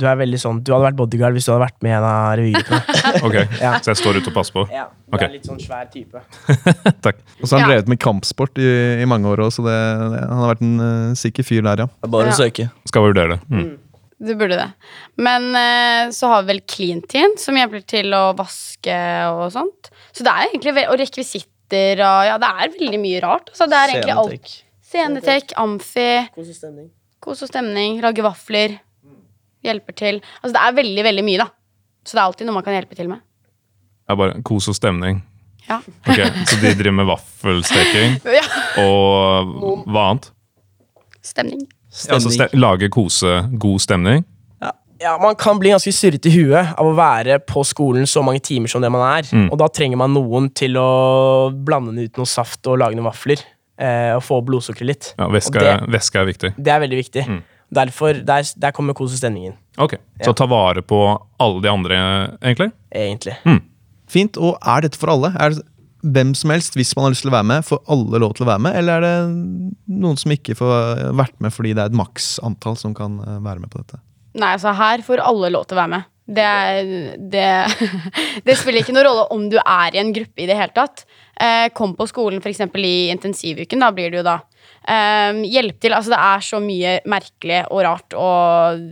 Du 0.00 0.06
er 0.08 0.16
veldig 0.16 0.38
sånn, 0.40 0.62
du 0.64 0.72
hadde 0.72 0.86
vært 0.86 0.98
bodyguard 0.98 1.36
hvis 1.36 1.48
du 1.48 1.52
hadde 1.52 1.64
vært 1.66 1.76
med 1.84 1.92
i 1.92 1.96
en 1.98 2.06
av 2.08 2.30
revygruppene. 2.40 3.02
ok. 3.26 3.36
Ja. 3.60 3.74
Så 3.84 3.92
jeg 3.92 4.00
står 4.00 4.20
ute 4.20 4.32
og 4.32 4.36
passer 4.38 4.56
på? 4.56 4.64
ja, 4.72 4.86
du 4.88 5.16
okay. 5.16 5.26
er 5.28 5.34
litt 5.36 5.50
sånn 5.50 5.60
svær 5.60 5.90
type. 5.92 6.22
Takk. 7.04 7.20
Og 7.40 7.44
så 7.44 7.56
har 7.56 7.64
han 7.64 7.70
drevet 7.74 7.92
med 7.92 8.00
kampsport 8.00 8.60
i, 8.62 8.70
i 9.02 9.08
mange 9.10 9.28
år 9.28 9.44
òg, 9.44 9.52
så 9.54 9.64
det, 9.66 9.76
det, 10.14 10.24
han 10.30 10.42
har 10.42 10.52
vært 10.54 10.64
en 10.64 10.80
uh, 10.80 11.12
sikker 11.20 11.46
fyr 11.46 11.62
der, 11.68 11.84
ja. 11.84 11.88
Bare 12.06 12.30
Ja. 12.30 12.34
å 12.34 12.40
søke. 12.40 12.70
Skal 12.88 13.06
vurdere 13.10 13.36
det. 13.36 13.40
Mm. 13.52 13.70
Du 14.20 14.34
burde 14.36 14.56
det. 14.60 14.68
Men 15.20 15.46
uh, 15.56 16.10
så 16.12 16.28
har 16.32 16.42
vi 16.44 16.52
vel 16.54 16.64
Clean 16.68 17.00
Teen, 17.08 17.36
som 17.40 17.56
hjelper 17.56 17.84
til 17.88 18.12
å 18.16 18.24
vaske 18.38 18.96
og 19.32 19.46
sånt. 19.54 19.92
Så 20.12 20.26
det 20.26 20.32
er 20.32 20.50
egentlig 20.50 20.86
Og 20.90 20.98
rekvisitter 21.00 22.02
og 22.04 22.26
Ja, 22.28 22.36
det 22.42 22.50
er 22.50 22.74
veldig 22.74 23.00
mye 23.00 23.22
rart. 23.24 23.52
Så 23.56 23.68
det 23.70 23.78
er 23.78 23.94
egentlig 23.94 24.18
alt. 24.24 24.52
Scenetek, 24.90 25.52
amfi, 25.60 26.10
Kos 26.34 26.48
og 26.50 26.56
stemning. 26.56 26.88
kos 27.22 27.44
og 27.46 27.50
stemning, 27.52 28.00
lage 28.02 28.24
vafler. 28.26 28.80
Hjelper 29.66 29.96
til. 29.96 30.20
Altså 30.40 30.54
det 30.56 30.62
er 30.66 30.76
veldig, 30.78 31.04
veldig 31.04 31.24
mye, 31.26 31.42
da. 31.42 31.48
Så 32.06 32.16
det 32.16 32.22
er 32.22 32.28
alltid 32.28 32.48
noe 32.48 32.56
man 32.56 32.66
kan 32.66 32.76
hjelpe 32.78 32.96
til 32.98 33.10
med. 33.10 33.20
Det 34.06 34.14
er 34.14 34.20
bare 34.22 34.42
kos 34.46 34.68
og 34.72 34.76
stemning. 34.78 35.20
Ja. 35.68 35.76
Ok, 36.08 36.18
Så 36.50 36.56
de 36.58 36.72
driver 36.74 36.96
med 36.98 37.06
vaffelsteking 37.06 38.16
ja. 38.40 38.42
og 38.82 39.84
hva 39.86 40.08
annet? 40.10 40.30
Stemning. 41.22 41.66
Altså 42.10 42.32
ste 42.32 42.48
lage 42.56 42.88
kose, 42.90 43.40
god 43.60 43.82
stemning. 43.82 44.24
Ja, 45.00 45.14
Man 45.16 45.36
kan 45.40 45.56
bli 45.58 45.70
ganske 45.72 45.92
surrete 45.96 46.28
i 46.28 46.34
huet 46.34 46.74
av 46.76 46.84
å 46.84 46.92
være 46.92 47.38
på 47.48 47.62
skolen 47.64 48.04
så 48.08 48.20
mange 48.24 48.42
timer 48.44 48.68
som 48.68 48.82
det 48.84 48.90
man 48.92 49.00
er. 49.06 49.28
Mm. 49.32 49.46
Og 49.48 49.56
da 49.62 49.68
trenger 49.72 49.96
man 49.96 50.12
noen 50.12 50.50
til 50.52 50.76
å 50.76 51.48
blande 51.56 52.04
ut 52.04 52.20
noe 52.20 52.28
saft 52.28 52.68
og 52.68 52.76
lage 52.82 52.98
noen 52.98 53.08
vafler. 53.08 53.40
Eh, 53.80 54.10
og 54.12 54.20
få 54.26 54.42
opp 54.42 54.50
blodsukkeret 54.50 54.90
litt. 54.90 55.08
Ja, 55.16 55.30
det, 55.32 55.40
væske 55.88 56.20
er 56.20 56.28
viktig. 56.28 56.50
det 56.52 56.74
er 56.74 56.82
veldig 56.82 56.98
viktig. 57.00 57.24
Mm. 57.32 57.40
Derfor, 57.72 58.18
der, 58.26 58.42
der 58.58 58.72
kommer 58.74 58.94
kos 58.98 59.12
og 59.14 59.18
stemningen, 59.20 59.54
Ok, 59.78 59.92
Så 60.20 60.26
Ja. 60.30 60.32
ta 60.36 60.46
vare 60.50 60.82
på 60.82 60.98
alle 61.40 61.60
de 61.62 61.68
andre, 61.70 61.96
egentlig? 62.42 62.72
egentlig. 62.92 63.36
Fint. 64.10 64.36
Og 64.36 64.58
er 64.66 64.80
dette 64.82 64.98
for 64.98 65.08
alle? 65.12 65.30
Er 65.38 65.50
det 65.54 65.62
hvem 66.02 66.34
som 66.34 66.50
helst, 66.50 66.74
hvis 66.74 66.94
man 66.96 67.04
har 67.04 67.10
lyst 67.14 67.22
til 67.22 67.30
å 67.30 67.36
være 67.36 67.46
med, 67.46 67.64
får 67.64 67.78
alle 67.88 68.18
lov 68.18 68.34
til 68.34 68.44
å 68.46 68.48
være 68.50 68.60
med? 68.66 68.74
Eller 68.80 68.98
er 68.98 69.00
det 69.06 69.72
noen 69.88 70.18
som 70.18 70.32
ikke 70.32 70.56
får 70.58 71.12
vært 71.14 71.36
med 71.40 71.52
fordi 71.54 71.74
det 71.76 71.82
er 71.84 71.92
et 71.92 71.98
maks 72.00 72.38
antall 72.42 72.76
som 72.80 72.94
kan 72.96 73.18
eh, 73.20 73.38
være 73.44 73.60
med 73.60 73.70
på 73.70 73.78
dette? 73.84 74.00
Nei, 74.34 74.52
altså 74.56 74.74
her 74.74 75.02
får 75.06 75.22
alle 75.22 75.50
lov 75.54 75.66
til 75.68 75.76
å 75.78 75.80
være 75.84 75.92
med. 75.94 76.04
Det, 76.30 76.44
er- 76.46 77.16
det, 77.30 77.46
det 78.46 78.56
spiller 78.58 78.80
ikke 78.82 78.92
noen 78.94 79.06
rolle 79.08 79.24
om 79.34 79.48
du 79.50 79.58
er 79.62 79.94
i 79.96 79.98
en 80.02 80.12
gruppe 80.14 80.42
i 80.42 80.46
det 80.50 80.56
hele 80.58 80.74
tatt. 80.74 81.04
Eh, 81.40 81.68
kom 81.74 81.94
på 81.98 82.06
skolen 82.10 82.42
f.eks. 82.42 82.60
i 82.76 83.10
intensivuken, 83.14 83.80
da 83.80 83.90
blir 83.94 84.10
det 84.10 84.20
jo 84.20 84.26
da. 84.26 84.38
Eh, 84.88 85.42
hjelp 85.52 85.80
til. 85.82 85.94
Altså 85.96 86.14
det 86.14 86.20
er 86.24 86.44
så 86.44 86.60
mye 86.64 86.96
merkelig 87.10 87.62
og 87.68 87.84
rart 87.84 88.16
og 88.16 88.84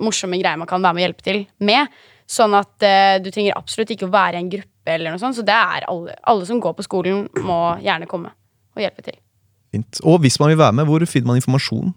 morsomme 0.00 0.40
greier 0.40 0.60
man 0.60 0.70
kan 0.70 0.82
være 0.82 0.96
med 0.96 1.04
og 1.04 1.08
hjelpe 1.08 1.26
til 1.26 1.42
med. 1.60 2.00
Sånn 2.24 2.54
at 2.56 2.72
uh, 2.80 3.18
du 3.20 3.28
trenger 3.28 3.58
absolutt 3.58 3.90
ikke 3.92 4.06
å 4.06 4.12
være 4.14 4.38
i 4.38 4.40
en 4.40 4.48
gruppe 4.48 4.94
eller 4.94 5.12
noe 5.12 5.20
sånt. 5.20 5.36
Så 5.36 5.44
det 5.44 5.52
er 5.52 5.84
alle, 5.90 6.14
alle 6.24 6.46
som 6.48 6.62
går 6.62 6.72
på 6.78 6.86
skolen, 6.86 7.26
må 7.44 7.58
gjerne 7.84 8.08
komme 8.08 8.32
og 8.72 8.80
hjelpe 8.80 9.04
til. 9.04 9.18
Fint. 9.74 10.00
Og 10.08 10.22
hvis 10.24 10.38
man 10.40 10.48
vil 10.52 10.60
være 10.62 10.78
med, 10.78 10.88
hvor 10.88 11.04
finner 11.04 11.32
man 11.32 11.40
informasjon 11.42 11.92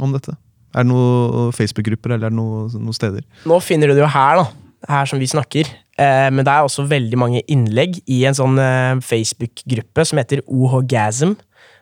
om 0.00 0.16
dette? 0.16 0.32
Er 0.72 0.86
det 0.86 0.88
noen 0.88 1.52
Facebook-grupper 1.52 2.14
eller 2.14 2.30
er 2.30 2.32
det 2.32 2.38
noen, 2.38 2.72
noen 2.80 2.96
steder? 2.96 3.24
Nå 3.48 3.58
finner 3.60 3.90
du 3.90 3.98
det 3.98 4.04
jo 4.04 4.10
her, 4.14 4.40
da. 4.40 4.46
Her 4.88 5.10
som 5.10 5.20
vi 5.20 5.28
snakker. 5.28 5.68
Eh, 6.00 6.28
men 6.32 6.40
det 6.40 6.52
er 6.52 6.64
også 6.64 6.86
veldig 6.88 7.18
mange 7.20 7.42
innlegg 7.52 8.00
i 8.10 8.22
en 8.28 8.36
sånn 8.36 8.56
eh, 8.58 8.96
Facebook-gruppe 9.04 10.06
som 10.08 10.20
heter 10.22 10.40
OHgasm, 10.48 11.36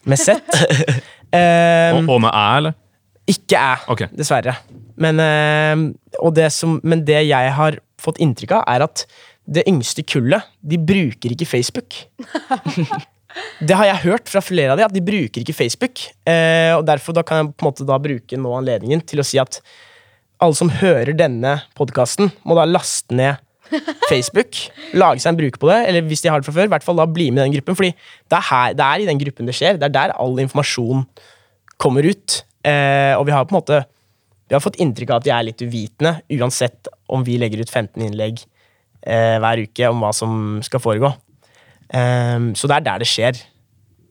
med 0.08 0.20
Z. 0.20 0.36
um, 0.36 1.98
Og, 2.08 2.14
og 2.16 2.22
med 2.26 2.32
æ, 2.32 2.46
eller? 2.60 2.78
ikke 3.30 3.58
æ, 3.58 3.74
okay. 3.92 4.08
dessverre. 4.16 4.56
Men, 5.00 5.20
uh, 5.20 5.84
og 6.22 6.34
det 6.36 6.50
som, 6.54 6.78
men 6.82 7.04
det 7.06 7.22
jeg 7.28 7.52
har 7.56 7.78
fått 8.00 8.20
inntrykk 8.22 8.58
av, 8.58 8.64
er 8.70 8.86
at 8.88 9.04
det 9.50 9.66
yngste 9.68 10.04
kullet, 10.06 10.46
de 10.62 10.78
bruker 10.78 11.34
ikke 11.34 11.48
Facebook. 11.48 11.96
det 13.68 13.76
har 13.76 13.88
jeg 13.90 14.04
hørt 14.06 14.30
fra 14.30 14.42
flere 14.44 14.74
av 14.74 14.80
de, 14.80 14.86
at 14.86 14.94
de 14.94 15.04
bruker 15.04 15.42
ikke 15.42 15.56
Facebook. 15.56 16.02
Uh, 16.24 16.78
og 16.78 16.86
derfor 16.88 17.16
da 17.16 17.24
kan 17.26 17.42
jeg 17.42 17.54
på 17.54 17.66
en 17.66 17.70
måte 17.70 17.88
da 17.88 18.00
bruke 18.02 18.40
nå 18.40 18.56
anledningen 18.58 19.04
til 19.06 19.22
å 19.22 19.26
si 19.26 19.40
at 19.42 19.60
alle 20.40 20.56
som 20.56 20.72
hører 20.72 21.12
denne 21.16 21.58
podkasten, 21.76 22.30
må 22.48 22.56
da 22.56 22.64
laste 22.68 23.12
ned 23.16 23.40
Facebook, 24.10 24.58
lage 24.98 25.22
seg 25.22 25.32
en 25.32 25.40
bruker 25.40 25.62
på 25.62 25.70
det, 25.70 25.78
eller 25.90 26.06
hvis 26.08 26.24
de 26.24 26.30
har 26.32 26.42
det 26.42 26.48
fra 26.48 26.56
før, 26.56 26.68
i 26.68 26.72
hvert 26.74 26.86
fall 26.86 27.00
da 27.00 27.06
bli 27.10 27.30
med 27.30 27.42
i 27.42 27.46
den 27.48 27.56
gruppen. 27.58 27.78
Fordi 27.78 27.90
det 27.94 28.38
er, 28.38 28.46
her, 28.50 28.76
det 28.78 28.86
er 28.86 29.02
i 29.02 29.08
den 29.08 29.22
gruppen 29.22 29.50
det 29.50 29.56
skjer. 29.58 29.80
Det 29.80 29.88
er 29.88 29.96
der 29.96 30.14
all 30.20 30.38
informasjon 30.42 31.04
kommer 31.80 32.06
ut. 32.06 32.42
Eh, 32.66 33.14
og 33.16 33.26
vi 33.28 33.34
har 33.34 33.46
på 33.48 33.54
en 33.54 33.62
måte 33.62 33.78
Vi 34.50 34.52
har 34.52 34.60
fått 34.60 34.80
inntrykk 34.82 35.12
av 35.14 35.20
at 35.20 35.26
de 35.28 35.30
er 35.30 35.44
litt 35.46 35.62
uvitende, 35.62 36.10
uansett 36.34 36.88
om 37.14 37.22
vi 37.22 37.36
legger 37.38 37.62
ut 37.62 37.70
15 37.70 38.02
innlegg 38.02 38.40
eh, 39.06 39.36
hver 39.38 39.62
uke 39.62 39.90
om 39.92 40.02
hva 40.02 40.10
som 40.10 40.32
skal 40.66 40.82
foregå. 40.82 41.12
Eh, 41.86 42.48
så 42.58 42.70
det 42.70 42.80
er 42.80 42.88
der 42.88 43.04
det 43.04 43.06
skjer, 43.06 43.38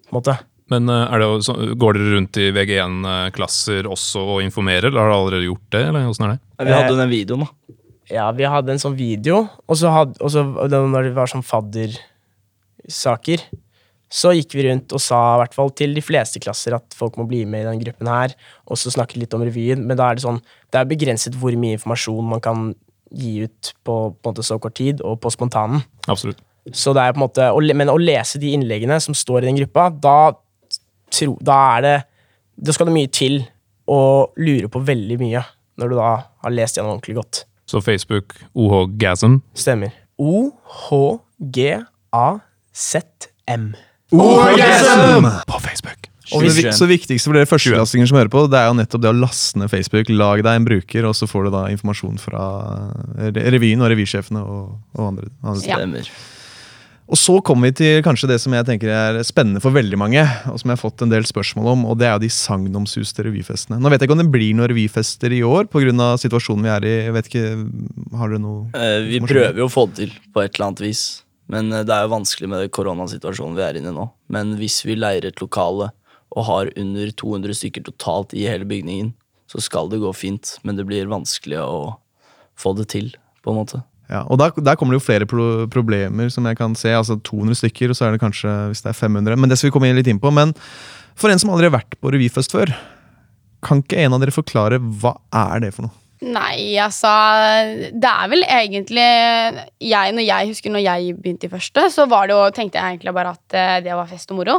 på 0.07 0.13
en 0.13 0.21
måte. 0.21 0.37
Men 0.69 0.89
eh, 0.89 1.11
er 1.11 1.23
det, 1.23 1.29
så, 1.47 1.55
går 1.81 1.97
dere 1.97 2.13
rundt 2.15 2.39
i 2.39 2.49
VG1-klasser 2.55 3.89
også 3.89 4.23
og 4.35 4.41
informerer, 4.45 4.89
eller 4.89 5.01
har 5.01 5.11
dere 5.11 5.19
allerede 5.19 5.49
gjort 5.49 5.67
det? 5.75 5.83
eller 5.89 6.07
hvordan 6.07 6.27
er 6.27 6.35
det? 6.35 6.67
Vi 6.69 6.75
hadde 6.77 6.97
den 7.01 7.13
videoen, 7.13 7.45
da. 7.45 7.77
Ja, 8.09 8.27
vi 8.33 8.47
hadde 8.49 8.73
en 8.73 8.81
sånn 8.81 8.97
video, 8.97 9.43
og 9.69 9.77
så 9.77 9.91
hadde, 9.93 10.17
og 10.23 10.31
så, 10.33 10.43
når 10.43 11.09
det 11.09 11.15
var 11.17 11.29
sånn 11.29 11.45
faddersaker, 11.45 13.43
så 14.09 14.31
gikk 14.33 14.55
vi 14.57 14.65
rundt 14.65 14.93
og 14.97 15.01
sa 15.03 15.17
i 15.35 15.41
hvert 15.43 15.53
fall 15.53 15.69
til 15.77 15.93
de 15.93 16.01
fleste 16.01 16.41
klasser 16.41 16.73
at 16.73 16.95
folk 16.97 17.19
må 17.21 17.27
bli 17.29 17.43
med 17.45 17.61
i 17.61 17.67
den 17.67 17.81
gruppen 17.83 18.09
her, 18.09 18.33
og 18.65 18.79
så 18.81 18.89
snakket 18.93 19.21
litt 19.21 19.35
om 19.37 19.45
revyen, 19.45 19.83
men 19.85 19.99
da 19.99 20.09
er 20.09 20.17
det 20.17 20.25
sånn, 20.25 20.41
det 20.73 20.81
er 20.81 20.89
begrenset 20.89 21.37
hvor 21.37 21.53
mye 21.61 21.77
informasjon 21.77 22.31
man 22.31 22.41
kan 22.41 22.71
gi 23.13 23.45
ut 23.45 23.73
på, 23.85 23.93
på 24.09 24.25
en 24.25 24.31
måte 24.31 24.45
så 24.45 24.57
kort 24.61 24.77
tid, 24.79 25.03
og 25.05 25.19
på 25.21 25.29
spontanen. 25.33 25.85
Absolutt. 26.09 26.41
Så 26.73 26.93
det 26.97 27.03
er 27.03 27.13
på 27.13 27.21
en 27.21 27.25
måte, 27.27 27.45
men 27.77 27.93
å 27.93 27.97
lese 28.01 28.41
de 28.41 28.51
innleggene 28.57 28.97
som 29.01 29.15
står 29.17 29.43
i 29.43 29.51
den 29.51 29.61
gruppa, 29.61 29.89
da, 29.93 30.17
tro, 31.13 31.35
da 31.45 31.59
er 31.77 31.85
det, 31.85 31.95
da 32.57 32.75
skal 32.75 32.89
det 32.89 32.97
mye 32.97 33.13
til 33.13 33.39
å 33.89 34.01
lure 34.41 34.69
på 34.73 34.81
veldig 34.85 35.17
mye, 35.21 35.45
når 35.79 35.93
du 35.93 35.97
da 35.97 36.09
har 36.43 36.53
lest 36.53 36.77
gjennom 36.77 36.97
ordentlig 36.97 37.17
godt. 37.21 37.43
Så 37.69 37.81
Facebook, 37.85 38.33
OHgasm. 38.57 39.39
Stemmer. 39.53 39.91
O-H-G-A-Z-M. 42.73 43.75
På 45.47 45.59
Facebook. 45.59 46.07
Og 46.31 46.41
hvis, 46.43 46.57
vi- 46.61 46.71
så 46.71 46.85
viktigste 46.85 47.25
for 47.29 47.33
dere 47.33 47.45
førsteklassinger 47.49 48.07
som 48.09 48.17
hører 48.19 48.29
på, 48.29 48.43
det 48.51 48.59
er 48.59 48.67
jo 48.69 48.73
nettopp 48.77 49.01
det 49.01 49.09
å 49.09 49.17
laste 49.17 49.57
ned 49.57 49.69
Facebook. 49.71 50.09
Lag 50.13 50.43
deg 50.45 50.55
en 50.59 50.65
bruker, 50.67 51.05
og 51.09 51.15
så 51.17 51.25
får 51.29 51.43
du 51.45 51.51
da 51.55 51.63
informasjon 51.73 52.19
fra 52.21 52.43
revyen 53.17 53.81
og 53.81 53.89
revysjefene 53.89 54.41
og, 54.45 54.77
og 54.95 55.07
andre. 55.07 55.29
andre 55.43 55.65
Ja. 55.65 55.77
Og 57.09 57.17
så 57.17 57.39
kommer 57.41 57.71
vi 57.71 57.77
til 57.79 58.03
kanskje 58.05 58.27
det 58.29 58.37
som 58.43 58.53
jeg 58.53 58.67
tenker 58.67 58.91
er 58.93 59.15
spennende 59.25 59.61
for 59.63 59.73
veldig 59.73 59.97
mange, 59.97 60.21
og 60.51 60.59
som 60.61 60.69
jeg 60.69 60.77
har 60.77 60.81
fått 60.81 61.01
en 61.01 61.09
del 61.09 61.25
spørsmål 61.25 61.71
om, 61.71 61.87
og 61.89 61.97
det 61.97 62.05
er 62.05 62.13
jo 62.13 62.21
de 62.21 62.29
sagnomsuste 62.33 63.25
revyfestene. 63.25 63.79
Nå 63.81 63.89
vet 63.89 64.03
jeg 64.03 64.09
ikke 64.09 64.17
om 64.17 64.21
det 64.21 64.29
blir 64.29 64.53
noen 64.53 64.69
revyfester 64.69 65.33
i 65.33 65.41
år 65.45 65.65
pga. 65.73 66.11
situasjonen 66.21 66.67
vi 66.67 66.73
er 66.75 66.85
i. 66.85 66.93
Jeg 67.07 67.15
vet 67.17 67.31
ikke, 67.31 67.47
Har 68.19 68.29
dere 68.29 68.43
noe 68.43 68.69
Eh, 68.77 69.01
vi 69.07 69.19
prøver 69.25 69.57
jo 69.57 69.65
å 69.65 69.73
få 69.73 69.87
det 69.89 69.95
til 70.03 70.13
på 70.33 70.43
et 70.43 70.53
eller 70.53 70.67
annet 70.67 70.85
vis. 70.85 71.23
Men 71.49 71.73
eh, 71.73 71.83
det 71.87 71.95
er 71.95 72.05
jo 72.05 72.13
vanskelig 72.13 72.49
med 72.51 72.71
koronasituasjonen 72.77 73.57
vi 73.57 73.65
er 73.65 73.79
inne 73.79 73.89
i 73.89 73.97
nå. 73.97 74.05
Men 74.29 74.53
hvis 74.59 74.83
vi 74.85 74.97
leier 74.99 75.25
et 75.25 75.41
lokale 75.41 75.89
og 76.29 76.45
har 76.45 76.69
under 76.77 77.09
200 77.09 77.57
stykker 77.57 77.87
totalt 77.89 78.37
i 78.37 78.45
hele 78.45 78.69
bygningen, 78.69 79.15
så 79.49 79.61
skal 79.65 79.89
det 79.89 80.03
gå 80.03 80.13
fint. 80.13 80.59
Men 80.61 80.77
det 80.77 80.85
blir 80.85 81.09
vanskelig 81.09 81.57
å 81.63 81.97
få 82.59 82.75
det 82.77 82.91
til, 82.93 83.15
på 83.41 83.49
en 83.49 83.63
måte. 83.63 83.81
Ja, 84.09 84.23
og 84.25 84.39
der, 84.41 84.55
der 84.65 84.77
kommer 84.77 84.95
det 84.95 85.03
jo 85.03 85.05
flere 85.05 85.27
pro 85.29 85.67
problemer 85.69 86.31
som 86.33 86.47
jeg 86.49 86.57
kan 86.57 86.73
se. 86.77 86.89
altså 86.97 87.19
200 87.21 87.59
stykker, 87.61 87.91
og 87.91 87.97
så 87.97 88.07
er 88.07 88.15
det 88.15 88.23
kanskje 88.23 88.53
hvis 88.71 88.81
det 88.81 88.89
er 88.89 88.97
500. 88.97 89.37
Men 89.37 89.51
det 89.51 89.59
skal 89.59 89.69
vi 89.69 89.75
komme 89.75 89.91
litt 89.93 90.09
inn 90.09 90.21
på. 90.21 90.31
Men 90.33 90.55
for 91.19 91.29
en 91.29 91.41
som 91.41 91.51
aldri 91.53 91.69
har 91.69 91.77
vært 91.77 91.97
på 92.01 92.13
revyfest 92.15 92.55
før, 92.55 92.73
kan 93.65 93.83
ikke 93.83 93.99
en 94.01 94.15
av 94.15 94.23
dere 94.23 94.33
forklare 94.33 94.79
hva 94.79 95.13
er 95.35 95.65
det 95.65 95.73
for 95.75 95.85
noe? 95.85 95.95
Nei, 96.19 96.75
altså 96.83 97.07
Det 97.95 98.09
er 98.09 98.27
vel 98.27 98.41
egentlig 98.43 99.05
jeg, 99.79 100.15
Når 100.17 100.25
jeg 100.25 100.49
husker 100.49 100.73
når 100.73 100.83
jeg 100.83 101.13
begynte 101.15 101.47
i 101.47 101.51
første, 101.53 101.85
så 101.93 102.05
var 102.11 102.27
det 102.27 102.35
jo, 102.35 102.41
tenkte 102.55 102.75
jeg 102.75 102.97
egentlig 102.97 103.13
bare 103.15 103.31
at 103.37 103.55
eh, 103.55 103.77
det 103.85 103.95
var 103.95 104.09
fest 104.09 104.33
og 104.33 104.41
moro. 104.41 104.57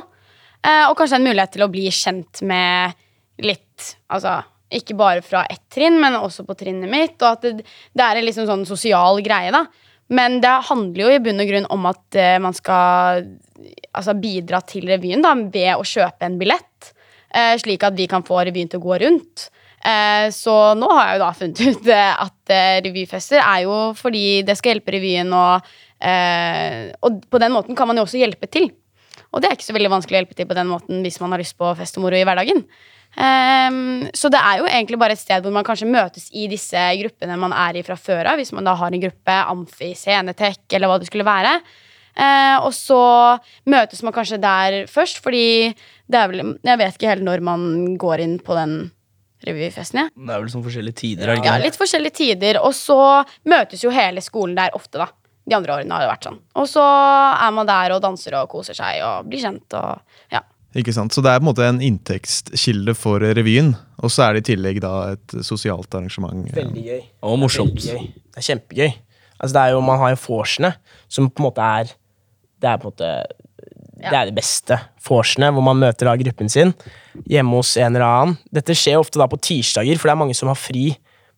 Eh, 0.64 0.86
og 0.86 0.96
kanskje 0.96 1.18
en 1.18 1.26
mulighet 1.26 1.52
til 1.56 1.66
å 1.66 1.68
bli 1.72 1.84
kjent 1.92 2.40
med 2.48 2.96
litt 3.44 3.66
Altså 4.12 4.38
ikke 4.70 4.96
bare 4.98 5.22
fra 5.26 5.44
ett 5.50 5.62
trinn, 5.72 5.98
men 6.00 6.18
også 6.18 6.44
på 6.46 6.56
trinnet 6.58 6.90
mitt. 6.90 7.16
Og 7.20 7.28
at 7.32 7.46
det, 7.46 7.66
det 7.96 8.06
er 8.06 8.18
en 8.18 8.26
liksom 8.26 8.48
sånn 8.48 8.66
sosial 8.68 9.22
greie, 9.24 9.52
da. 9.54 9.66
Men 10.10 10.40
det 10.42 10.56
handler 10.66 11.04
jo 11.04 11.12
i 11.14 11.22
bunn 11.22 11.42
og 11.42 11.50
grunn 11.50 11.68
om 11.70 11.86
at 11.90 12.18
uh, 12.18 12.36
man 12.42 12.56
skal 12.56 13.22
altså, 13.94 14.16
bidra 14.18 14.62
til 14.66 14.88
revyen 14.90 15.22
da, 15.22 15.36
ved 15.38 15.72
å 15.76 15.86
kjøpe 15.86 16.26
en 16.26 16.38
billett. 16.40 16.90
Uh, 17.30 17.54
slik 17.62 17.86
at 17.86 17.94
vi 17.98 18.08
kan 18.10 18.26
få 18.26 18.42
revyen 18.48 18.70
til 18.70 18.82
å 18.82 18.86
gå 18.88 18.98
rundt. 19.04 19.46
Uh, 19.80 20.26
så 20.34 20.74
nå 20.76 20.90
har 20.92 21.12
jeg 21.12 21.20
jo 21.20 21.22
da 21.22 21.30
funnet 21.40 21.62
ut 21.62 21.92
at 21.94 22.56
revyfester 22.88 23.38
er 23.44 23.64
jo 23.68 23.78
fordi 23.96 24.42
det 24.46 24.58
skal 24.58 24.74
hjelpe 24.74 24.96
revyen, 24.96 25.30
og, 25.30 25.70
og 27.06 27.18
på 27.30 27.38
den 27.38 27.52
måten 27.54 27.76
kan 27.78 27.86
man 27.86 28.00
jo 28.00 28.02
også 28.02 28.18
hjelpe 28.18 28.50
til. 28.50 28.66
Og 29.30 29.38
det 29.38 29.46
er 29.46 29.54
ikke 29.54 29.68
så 29.68 29.76
veldig 29.76 29.92
vanskelig 29.92 30.16
å 30.16 30.20
hjelpe 30.24 30.36
til 30.38 30.48
på 30.50 30.56
den 30.58 30.70
måten 30.72 31.04
hvis 31.04 31.20
man 31.22 31.30
har 31.30 31.42
lyst 31.42 31.54
på 31.60 31.70
fest 31.78 32.00
og 32.00 32.08
moro 32.08 32.18
i 32.18 32.26
hverdagen. 32.26 32.64
Ehm, 33.18 34.06
så 34.14 34.30
det 34.30 34.38
er 34.38 34.60
jo 34.60 34.68
egentlig 34.70 34.98
bare 35.00 35.16
et 35.16 35.22
sted 35.22 35.42
hvor 35.42 35.54
man 35.54 35.66
kanskje 35.66 35.88
møtes 35.90 36.28
i 36.30 36.46
disse 36.50 36.78
gruppene 37.02 37.38
man 37.40 37.54
er 37.56 37.80
i 37.80 37.84
fra 37.86 37.96
før 37.98 38.32
av, 38.32 38.40
hvis 38.40 38.52
man 38.54 38.68
da 38.68 38.76
har 38.78 38.92
en 38.92 39.02
gruppe 39.02 39.38
amfi, 39.50 39.92
scenetek 39.98 40.78
eller 40.78 40.90
hva 40.90 41.00
det 41.00 41.10
skulle 41.10 41.26
være. 41.26 41.58
Uh, 42.20 42.66
og 42.66 42.72
så 42.74 43.02
møtes 43.70 44.02
man 44.04 44.14
kanskje 44.14 44.40
der 44.42 44.80
først, 44.90 45.20
fordi 45.22 45.70
det 46.10 46.18
er 46.18 46.26
vel 46.28 46.56
Jeg 46.66 46.80
vet 46.80 46.96
ikke 46.98 47.08
helt 47.12 47.24
når 47.24 47.40
man 47.46 47.94
går 48.02 48.24
inn 48.24 48.34
på 48.42 48.56
den 48.58 48.74
revyfesten, 49.46 50.02
jeg. 50.02 50.12
Det 50.18 50.34
er 50.34 50.42
vel 50.42 50.50
sånn 50.52 50.64
forskjellige 50.66 50.98
tider, 51.00 51.30
er 51.30 51.40
det 51.40 51.48
Ja, 51.48 51.56
litt 51.62 51.78
forskjellige 51.78 52.18
tider. 52.18 52.60
Og 52.66 52.74
så 52.76 52.98
møtes 53.48 53.84
jo 53.86 53.94
hele 53.94 54.20
skolen 54.24 54.58
der 54.58 54.74
ofte, 54.76 55.00
da. 55.00 55.08
De 55.48 55.56
andre 55.56 55.78
årene 55.78 55.96
har 55.96 56.04
det 56.04 56.10
vært 56.10 56.26
sånn. 56.28 56.40
Og 56.60 56.66
så 56.68 56.84
er 56.84 57.54
man 57.56 57.68
der 57.70 57.94
og 57.94 58.02
danser 58.04 58.36
og 58.42 58.50
koser 58.52 58.76
seg 58.76 59.00
og 59.06 59.30
blir 59.30 59.40
kjent 59.42 59.78
og 59.78 60.34
ja. 60.34 60.42
Ikke 60.78 60.94
sant? 60.94 61.14
Så 61.14 61.22
det 61.24 61.32
er 61.32 61.40
på 61.40 61.44
en 61.44 61.50
måte 61.50 61.66
en 61.66 61.80
inntektskilde 61.82 62.94
for 62.94 63.22
revyen, 63.22 63.72
og 63.98 64.12
så 64.14 64.28
er 64.28 64.36
det 64.36 64.44
i 64.44 64.48
tillegg 64.52 64.78
da 64.84 64.94
et 65.16 65.34
sosialt 65.46 65.90
arrangement. 65.98 66.46
Veldig 66.54 66.84
gøy. 66.86 67.00
Og 67.26 67.40
morsomt. 67.42 67.74
Veldig 67.74 67.96
gøy. 67.96 68.12
Det 68.30 68.42
er 68.42 68.46
kjempegøy. 68.46 68.90
Altså 69.40 69.56
det 69.56 69.62
er 69.62 69.74
jo, 69.74 69.80
Man 69.82 69.98
har 69.98 70.14
jo 70.14 70.22
vorsene, 70.28 70.74
som 71.08 71.30
på 71.30 71.40
en 71.40 71.48
måte 71.48 71.64
er 71.64 71.94
Det 72.60 72.68
er 72.68 72.76
på 72.76 72.90
en 72.90 72.92
måte 72.92 73.10
Det 73.96 74.12
er 74.12 74.28
det 74.28 74.36
beste. 74.36 74.78
Vorsene, 75.06 75.50
hvor 75.50 75.64
man 75.64 75.80
møter 75.80 76.06
da 76.06 76.16
gruppen 76.20 76.52
sin 76.52 76.74
hjemme 77.26 77.58
hos 77.58 77.74
en 77.76 77.96
eller 77.96 78.06
annen. 78.06 78.36
Dette 78.54 78.76
skjer 78.76 79.00
ofte 79.00 79.18
da 79.20 79.26
på 79.28 79.40
tirsdager, 79.42 79.98
for 79.98 80.08
det 80.08 80.14
er 80.14 80.20
mange 80.22 80.36
som 80.36 80.48
har 80.48 80.56
fri 80.56 80.92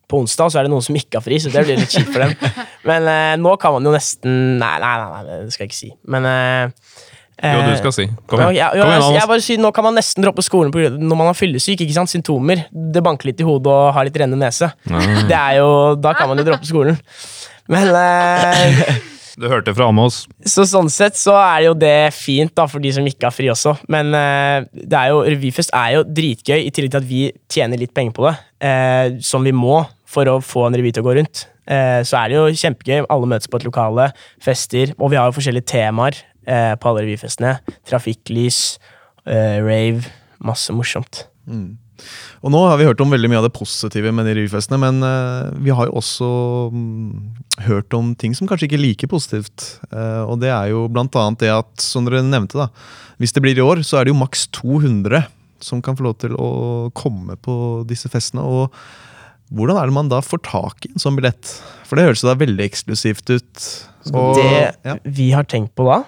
på 0.07 0.19
onsdag, 0.21 0.45
og 0.45 0.53
så 0.53 0.59
er 0.59 0.67
det 0.67 0.71
noen 0.71 0.85
som 0.85 0.95
ikke 0.99 1.17
har 1.17 1.25
fri, 1.25 1.39
så 1.41 1.49
det 1.51 1.63
blir 1.65 1.79
litt 1.79 1.91
kjipt 1.91 2.11
for 2.13 2.23
dem. 2.23 2.35
Men 2.89 3.07
eh, 3.09 3.33
nå 3.41 3.55
kan 3.59 3.73
man 3.73 3.87
jo 3.87 3.93
nesten 3.95 4.59
Nei, 4.61 4.75
nei, 4.83 4.93
nei, 4.99 5.23
nei 5.25 5.39
det 5.47 5.55
skal 5.55 5.65
jeg 5.65 5.71
ikke 5.71 5.79
si. 5.79 5.91
Men 6.13 6.27
eh, 6.29 7.03
Jo, 7.41 7.59
eh, 7.59 7.69
du 7.71 7.77
skal 7.79 7.93
si. 7.95 8.05
Kom 8.29 8.39
igjen. 8.43 8.55
ja, 8.59 8.67
Kom 8.71 8.79
ja, 8.83 8.89
igjen, 8.91 9.05
jeg, 9.07 9.19
jeg 9.19 9.29
bare 9.31 9.45
sier, 9.47 9.61
Nå 9.63 9.71
kan 9.75 9.87
man 9.87 9.97
nesten 9.97 10.25
droppe 10.25 10.43
skolen 10.45 10.73
på 10.73 10.83
når 10.93 11.17
man 11.19 11.31
har 11.31 11.37
fyllesyk. 11.37 11.81
ikke 11.81 11.95
sant? 11.95 12.11
Symptomer. 12.11 12.65
Det 12.71 13.03
banker 13.03 13.31
litt 13.31 13.41
i 13.41 13.47
hodet 13.47 13.71
og 13.73 13.89
har 13.95 14.07
litt 14.07 14.19
rennende 14.21 14.45
nese. 14.45 14.69
Det 14.85 15.39
er 15.39 15.57
jo, 15.61 15.71
Da 15.99 16.13
kan 16.17 16.29
man 16.31 16.39
jo 16.39 16.45
droppe 16.51 16.69
skolen. 16.69 16.99
Men 17.71 17.89
eh, 17.95 18.93
Du 19.39 19.47
hørte 19.49 19.73
fra 19.73 19.87
Almås. 19.89 20.27
Så 20.45 20.61
sånn 20.69 20.91
sett 20.93 21.17
så 21.17 21.33
er 21.39 21.63
det 21.63 21.65
jo 21.65 21.73
det 21.81 21.95
fint 22.13 22.53
da, 22.53 22.67
for 22.69 22.83
de 22.83 22.91
som 22.93 23.07
ikke 23.09 23.25
har 23.25 23.33
fri 23.33 23.47
også. 23.49 23.73
Men 23.91 24.13
eh, 24.13 24.67
det 24.75 24.99
er 24.99 25.09
jo, 25.09 25.23
revyfest 25.25 25.73
er 25.73 25.95
jo 25.95 26.03
dritgøy, 26.05 26.59
i 26.61 26.69
tillegg 26.69 26.93
til 26.93 27.01
at 27.01 27.07
vi 27.09 27.21
tjener 27.51 27.81
litt 27.81 27.95
penger 27.97 28.13
på 28.13 28.27
det. 28.27 28.35
Eh, 28.69 29.17
som 29.25 29.41
vi 29.45 29.55
må 29.55 29.79
for 30.13 30.29
å 30.29 30.37
få 30.45 30.67
en 30.67 30.77
revy 30.77 30.93
til 30.93 31.01
å 31.01 31.07
gå 31.07 31.17
rundt. 31.17 31.47
Eh, 31.65 32.03
så 32.05 32.19
er 32.19 32.29
det 32.29 32.37
jo 32.37 32.45
kjempegøy. 32.61 33.07
Alle 33.09 33.31
møtes 33.33 33.49
på 33.49 33.57
et 33.57 33.65
lokale, 33.65 34.11
fester. 34.43 34.93
Og 34.99 35.09
vi 35.15 35.17
har 35.17 35.31
jo 35.31 35.37
forskjellige 35.39 35.71
temaer 35.73 36.21
eh, 36.45 36.73
på 36.75 36.89
alle 36.89 37.05
revyfestene. 37.05 37.57
Trafikklys, 37.89 38.79
eh, 39.25 39.59
rave. 39.63 40.11
Masse 40.43 40.75
morsomt. 40.75 41.25
Og 42.43 42.51
nå 42.51 42.59
har 42.67 42.79
vi 42.79 42.87
hørt 42.87 43.01
om 43.03 43.11
veldig 43.13 43.29
mye 43.31 43.39
av 43.39 43.45
det 43.47 43.55
positive 43.55 44.11
med 44.15 44.27
de 44.27 44.35
revyfestene, 44.37 44.79
men 44.81 45.05
eh, 45.07 45.53
vi 45.63 45.73
har 45.75 45.87
jo 45.87 45.99
også 46.01 46.31
mm, 46.73 47.11
hørt 47.67 47.95
om 47.95 48.11
ting 48.19 48.35
som 48.35 48.49
kanskje 48.49 48.67
ikke 48.67 48.79
er 48.79 48.83
like 48.83 49.09
positivt. 49.11 49.67
Eh, 49.91 50.23
og 50.25 50.41
det 50.43 50.51
er 50.51 50.73
jo 50.73 50.87
blant 50.91 51.15
annet 51.19 51.45
det 51.45 51.53
at, 51.53 51.71
som 51.83 52.07
dere 52.07 52.23
nevnte, 52.25 52.65
da, 52.65 52.67
hvis 53.21 53.35
det 53.35 53.45
blir 53.45 53.59
i 53.59 53.63
år, 53.63 53.85
så 53.87 53.99
er 53.99 54.07
det 54.07 54.13
jo 54.15 54.19
maks 54.19 54.49
200 54.55 55.23
som 55.63 55.79
kan 55.83 55.95
få 55.95 56.09
lov 56.09 56.17
til 56.19 56.35
å 56.35 56.49
komme 56.97 57.37
på 57.39 57.55
disse 57.87 58.11
festene. 58.11 58.43
og 58.43 58.73
hvordan 59.53 59.77
er 59.77 59.89
det 59.89 59.93
man 59.95 60.09
da 60.09 60.17
får 60.23 60.41
tak 60.47 60.87
i 60.87 60.91
en 60.91 61.01
sånn 61.01 61.17
billett? 61.19 61.45
For 61.85 61.99
det 61.99 62.07
høres 62.07 62.23
da 62.25 62.33
veldig 62.39 62.65
eksklusivt 62.65 63.29
ut. 63.29 63.65
Og, 64.09 64.39
det 64.39 64.73
ja. 64.81 64.95
vi 65.05 65.29
har 65.35 65.45
tenkt 65.47 65.75
på 65.77 65.85
da, 65.85 66.01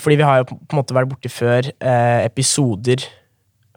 fordi 0.00 0.16
vi 0.20 0.26
har 0.26 0.40
jo 0.40 0.50
på 0.50 0.58
en 0.72 0.78
måte 0.80 0.96
vært 0.96 1.10
borti 1.10 1.30
før 1.32 1.68
eh, 1.68 2.20
episoder 2.24 3.04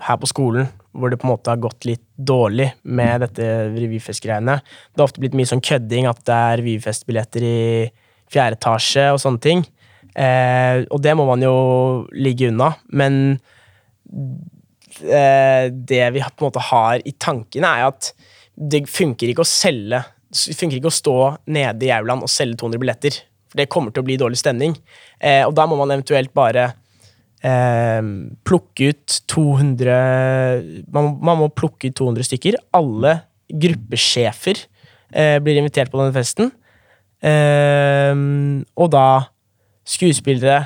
her 0.07 0.19
på 0.21 0.29
skolen 0.31 0.69
hvor 0.95 1.11
det 1.11 1.19
på 1.21 1.27
en 1.27 1.33
måte 1.33 1.51
har 1.51 1.61
gått 1.61 1.85
litt 1.87 2.03
dårlig 2.17 2.71
med 2.83 3.21
dette 3.23 3.45
revyfestgreiene. 3.75 4.57
Det 4.59 5.01
har 5.01 5.07
ofte 5.07 5.21
blitt 5.21 5.35
mye 5.37 5.49
sånn 5.49 5.63
kødding 5.63 6.07
at 6.09 6.21
det 6.27 6.35
er 6.35 6.61
revyfestbilletter 6.61 7.45
i 7.45 7.59
fjerde 8.29 8.57
etasje 8.57 9.05
og 9.13 9.21
sånne 9.21 9.43
ting. 9.43 9.63
Eh, 10.17 10.85
og 10.89 11.01
det 11.03 11.13
må 11.17 11.27
man 11.29 11.43
jo 11.45 11.53
ligge 12.15 12.49
unna, 12.49 12.71
men 12.89 13.37
eh, 15.05 15.69
det 15.69 16.03
vi 16.15 16.23
på 16.25 16.43
en 16.43 16.49
måte 16.49 16.65
har 16.71 17.05
i 17.05 17.13
tankene, 17.21 17.69
er 17.69 17.91
at 17.91 18.11
det 18.59 18.87
funker 18.91 19.29
ikke 19.31 19.45
å 19.45 19.47
selge 19.47 20.01
Det 20.29 20.53
funker 20.57 20.75
ikke 20.77 20.89
å 20.91 20.93
stå 20.93 21.13
nede 21.49 21.87
i 21.87 21.93
aulaen 21.95 22.21
og 22.21 22.29
selge 22.29 22.59
200 22.59 22.81
billetter. 22.81 23.15
For 23.49 23.59
det 23.59 23.69
kommer 23.73 23.93
til 23.93 24.03
å 24.03 24.07
bli 24.07 24.19
dårlig 24.21 24.39
stemning. 24.41 24.75
Eh, 25.17 25.41
og 25.47 25.55
da 25.57 25.65
må 25.69 25.77
man 25.79 25.91
eventuelt 25.95 26.31
bare 26.37 26.69
eh, 27.41 28.01
plukke 28.45 28.91
ut 28.93 29.19
200 29.31 29.97
man, 30.93 31.15
man 31.17 31.41
må 31.41 31.49
plukke 31.53 31.89
ut 31.89 31.97
200 31.97 32.29
stykker. 32.29 32.59
Alle 32.77 33.19
gruppesjefer 33.49 34.61
eh, 35.11 35.37
blir 35.41 35.59
invitert 35.61 35.91
på 35.91 36.01
denne 36.01 36.15
festen. 36.15 36.53
Eh, 37.25 38.13
og 38.77 38.91
da 38.93 39.07
skuespillere. 39.89 40.61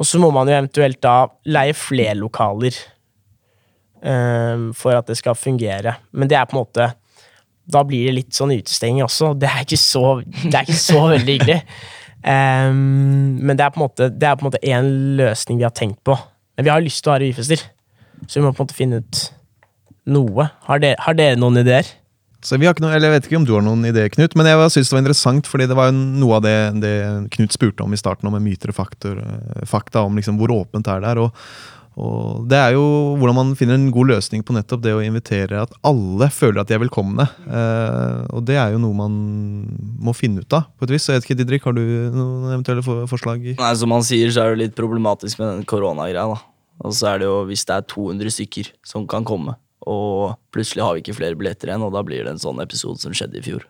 Og 0.00 0.08
så 0.08 0.18
må 0.18 0.32
man 0.34 0.48
jo 0.50 0.56
eventuelt 0.56 0.98
da 1.04 1.28
leie 1.46 1.76
flere 1.78 2.16
lokaler 2.18 2.74
eh, 4.02 4.64
for 4.74 4.98
at 4.98 5.06
det 5.10 5.18
skal 5.20 5.38
fungere. 5.38 5.94
Men 6.10 6.30
det 6.30 6.38
er 6.38 6.48
på 6.48 6.56
en 6.56 6.64
måte 6.64 6.90
Da 7.70 7.84
blir 7.86 8.08
det 8.08 8.16
litt 8.16 8.36
sånn 8.36 8.54
utestenging 8.54 9.04
også. 9.06 9.32
Det 9.38 9.50
er 9.50 9.66
ikke 9.66 9.80
så, 9.80 10.06
det 10.22 10.54
er 10.54 10.64
ikke 10.66 10.80
så 10.82 11.02
veldig 11.14 11.36
hyggelig. 11.38 11.60
Um, 12.22 13.40
men 13.42 13.58
det 13.58 13.64
er 13.64 13.74
måte 13.74 14.06
Det 14.14 14.28
er 14.28 14.36
på 14.38 14.44
en 14.44 14.52
måte 14.52 14.60
en 14.62 14.88
løsning 15.18 15.56
vi 15.58 15.64
har 15.66 15.72
tenkt 15.74 15.98
på. 16.06 16.14
Men 16.54 16.68
vi 16.68 16.70
har 16.70 16.84
lyst 16.84 17.02
til 17.02 17.10
å 17.10 17.16
ha 17.16 17.18
revyfester, 17.18 17.64
så 18.28 18.38
vi 18.38 18.44
må 18.44 18.52
på 18.52 18.62
en 18.62 18.68
måte 18.68 18.76
finne 18.76 19.00
ut 19.02 19.22
noe. 20.06 20.46
Har 20.68 20.78
dere, 20.84 21.00
har 21.02 21.16
dere 21.18 21.40
noen 21.40 21.58
ideer? 21.64 21.88
Så 22.42 22.58
vi 22.58 22.66
har 22.66 22.74
ikke 22.74 22.82
noe, 22.82 22.94
eller 22.94 23.10
Jeg 23.10 23.16
vet 23.16 23.26
ikke 23.28 23.40
om 23.40 23.44
du 23.46 23.52
har 23.54 23.62
noen 23.62 23.84
ideer, 23.86 24.10
Knut, 24.10 24.34
men 24.38 24.48
jeg 24.50 24.70
syns 24.74 24.90
det 24.90 24.96
var 24.96 25.02
interessant, 25.04 25.50
fordi 25.50 25.68
det 25.70 25.78
var 25.78 25.92
noe 25.94 26.38
av 26.38 26.46
det, 26.46 26.56
det 26.82 26.94
Knut 27.36 27.54
spurte 27.54 27.82
om 27.82 27.94
i 27.94 28.00
starten, 28.00 28.30
om 28.30 28.38
myter 28.42 28.72
og 28.72 28.78
faktor, 28.78 29.20
eh, 29.22 29.66
fakta, 29.66 30.02
om 30.06 30.18
liksom 30.18 30.40
hvor 30.40 30.54
åpent 30.54 30.90
er 30.90 31.02
det 31.04 31.12
er. 31.12 31.22
Og, 31.22 31.46
og 32.00 32.46
det 32.48 32.56
er 32.56 32.70
jo 32.72 32.82
hvordan 33.20 33.36
man 33.36 33.50
finner 33.58 33.76
en 33.76 33.90
god 33.92 34.14
løsning 34.14 34.44
på 34.46 34.54
nettopp 34.56 34.80
det 34.84 34.94
å 34.96 35.02
invitere 35.04 35.60
at 35.60 35.74
alle 35.84 36.28
føler 36.32 36.62
at 36.62 36.70
de 36.70 36.76
er 36.76 36.80
velkomne. 36.80 37.26
Eh, 37.44 38.22
og 38.32 38.46
det 38.48 38.56
er 38.56 38.72
jo 38.72 38.80
noe 38.80 38.96
man 38.96 39.18
må 40.00 40.14
finne 40.16 40.40
ut 40.40 40.56
av, 40.56 40.70
på 40.78 40.88
et 40.88 40.94
vis. 40.94 41.04
Så 41.04 41.12
jeg 41.12 41.20
vet 41.20 41.28
ikke, 41.28 41.38
Didrik, 41.42 41.66
har 41.68 41.76
du 41.76 41.82
noen 42.14 42.48
eventuelle 42.54 42.84
forslag? 43.10 43.44
Nei, 43.58 43.74
Som 43.76 43.92
han 43.92 44.06
sier, 44.08 44.32
så 44.32 44.46
er 44.46 44.54
det 44.54 44.62
litt 44.64 44.78
problematisk 44.78 45.42
med 45.42 45.52
den 45.52 45.68
koronagreia. 45.68 46.24
da. 46.32 46.40
Og 46.82 46.96
så 46.96 47.12
er 47.12 47.20
det 47.20 47.28
jo 47.28 47.42
hvis 47.50 47.66
det 47.68 47.76
er 47.76 47.86
200 47.92 48.34
stykker 48.38 48.72
som 48.88 49.04
kan 49.06 49.26
komme, 49.28 49.58
og 49.84 50.38
plutselig 50.54 50.82
har 50.82 50.96
vi 50.96 51.04
ikke 51.04 51.18
flere 51.18 51.36
billetter 51.38 51.70
igjen, 51.70 51.84
og 51.84 51.92
da 51.94 52.02
blir 52.06 52.24
det 52.24 52.32
en 52.34 52.42
sånn 52.42 52.62
episode 52.62 53.02
som 53.02 53.14
skjedde 53.14 53.38
i 53.38 53.44
fjor. 53.44 53.68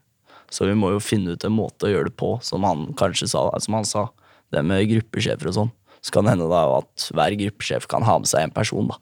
Så 0.53 0.69
vi 0.69 0.77
må 0.77 0.93
jo 0.93 1.03
finne 1.03 1.35
ut 1.35 1.45
en 1.49 1.55
måte 1.57 1.89
å 1.89 1.93
gjøre 1.93 2.11
det 2.11 2.17
på, 2.21 2.37
som 2.45 2.65
han 2.69 2.91
kanskje 2.99 3.31
sa. 3.33 3.47
Som 3.65 3.79
han 3.79 3.89
sa, 3.89 4.11
det 4.53 4.61
med 4.69 4.85
gruppesjefer 4.91 5.49
og 5.49 5.57
sånn. 5.57 5.71
Så 6.03 6.15
kan 6.15 6.27
det 6.27 6.35
hende 6.35 6.51
da 6.51 6.65
at 6.81 7.09
hver 7.15 7.37
gruppesjef 7.39 7.87
kan 7.91 8.05
ha 8.07 8.19
med 8.19 8.31
seg 8.31 8.49
en 8.49 8.55
person, 8.55 8.91
da. 8.91 8.99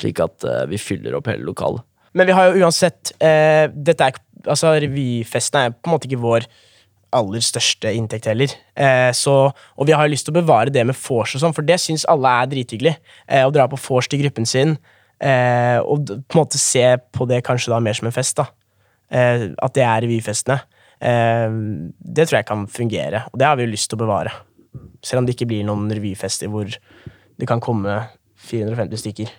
Slik 0.00 0.20
at 0.22 0.46
uh, 0.46 0.64
vi 0.70 0.80
fyller 0.80 1.14
opp 1.18 1.28
hele 1.30 1.46
lokalet. 1.46 1.84
Men 2.16 2.26
vi 2.26 2.34
har 2.34 2.50
jo 2.50 2.64
uansett 2.64 3.12
eh, 3.22 3.68
dette 3.70 4.08
er, 4.10 4.18
altså 4.42 4.72
Revyfesten 4.82 5.60
er 5.60 5.74
på 5.76 5.86
en 5.86 5.94
måte 5.94 6.08
ikke 6.08 6.22
vår 6.22 6.46
aller 7.14 7.42
største 7.42 7.90
inntekt 7.94 8.28
heller. 8.30 8.52
Eh, 8.78 9.10
så, 9.16 9.34
og 9.50 9.86
vi 9.88 9.94
har 9.96 10.06
jo 10.06 10.14
lyst 10.14 10.28
til 10.28 10.34
å 10.34 10.40
bevare 10.40 10.72
det 10.74 10.84
med 10.86 10.98
vors 10.98 11.34
og 11.34 11.42
sånn, 11.42 11.54
for 11.56 11.66
det 11.66 11.80
syns 11.82 12.06
alle 12.10 12.32
er 12.40 12.50
drithyggelig. 12.52 12.96
Eh, 13.26 13.44
å 13.46 13.54
dra 13.54 13.66
på 13.70 13.78
vors 13.82 14.10
til 14.10 14.22
gruppen 14.22 14.46
sin, 14.48 14.76
eh, 15.18 15.78
og 15.82 16.06
på 16.06 16.38
en 16.38 16.42
måte 16.42 16.60
se 16.62 16.84
på 17.14 17.26
det 17.30 17.42
kanskje 17.46 17.74
da 17.74 17.80
mer 17.82 17.98
som 17.98 18.10
en 18.10 18.14
fest. 18.14 18.38
da. 18.38 18.50
Eh, 19.10 19.48
at 19.58 19.74
det 19.74 19.86
er 19.86 20.06
revyfestene. 20.06 20.60
Det 21.00 22.26
tror 22.28 22.36
jeg 22.36 22.46
kan 22.46 22.66
fungere, 22.68 23.22
og 23.32 23.38
det 23.40 23.46
har 23.48 23.56
vi 23.56 23.64
jo 23.64 23.72
lyst 23.72 23.88
til 23.88 23.96
å 23.96 24.02
bevare. 24.02 24.34
Selv 25.04 25.22
om 25.22 25.28
det 25.28 25.36
ikke 25.36 25.50
blir 25.50 25.66
noen 25.66 25.90
revyfester 25.92 26.50
hvor 26.52 26.68
det 26.70 27.48
kan 27.48 27.62
komme 27.62 28.02
450 28.50 29.02
stykker. 29.04 29.30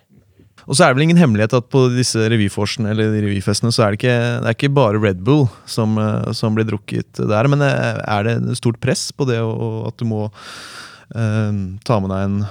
Og 0.70 0.78
så 0.78 0.86
er 0.86 0.92
det 0.92 1.00
vel 1.00 1.08
ingen 1.08 1.20
hemmelighet 1.20 1.56
at 1.58 1.70
på 1.74 1.88
disse 1.94 2.22
revyforsene 2.30 2.92
eller 2.94 3.16
revyfestene 3.16 3.72
så 3.74 3.86
er 3.86 3.94
det 3.94 4.02
ikke, 4.02 4.18
det 4.44 4.50
er 4.52 4.58
ikke 4.58 4.74
bare 4.78 5.02
Red 5.02 5.24
Bull 5.26 5.48
som, 5.70 5.98
eh, 5.98 6.32
som 6.38 6.58
blir 6.58 6.68
drukket 6.70 7.18
der. 7.18 7.50
Men 7.50 7.66
eh, 7.66 8.02
er 8.06 8.28
det 8.28 8.58
stort 8.60 8.82
press 8.84 9.10
på 9.16 9.26
det 9.30 9.40
å, 9.42 9.88
at 9.90 9.98
du 9.98 10.06
må 10.10 10.28
eh, 10.28 11.62
ta 11.88 12.02
med 12.02 12.14
deg 12.14 12.28
en 12.28 12.42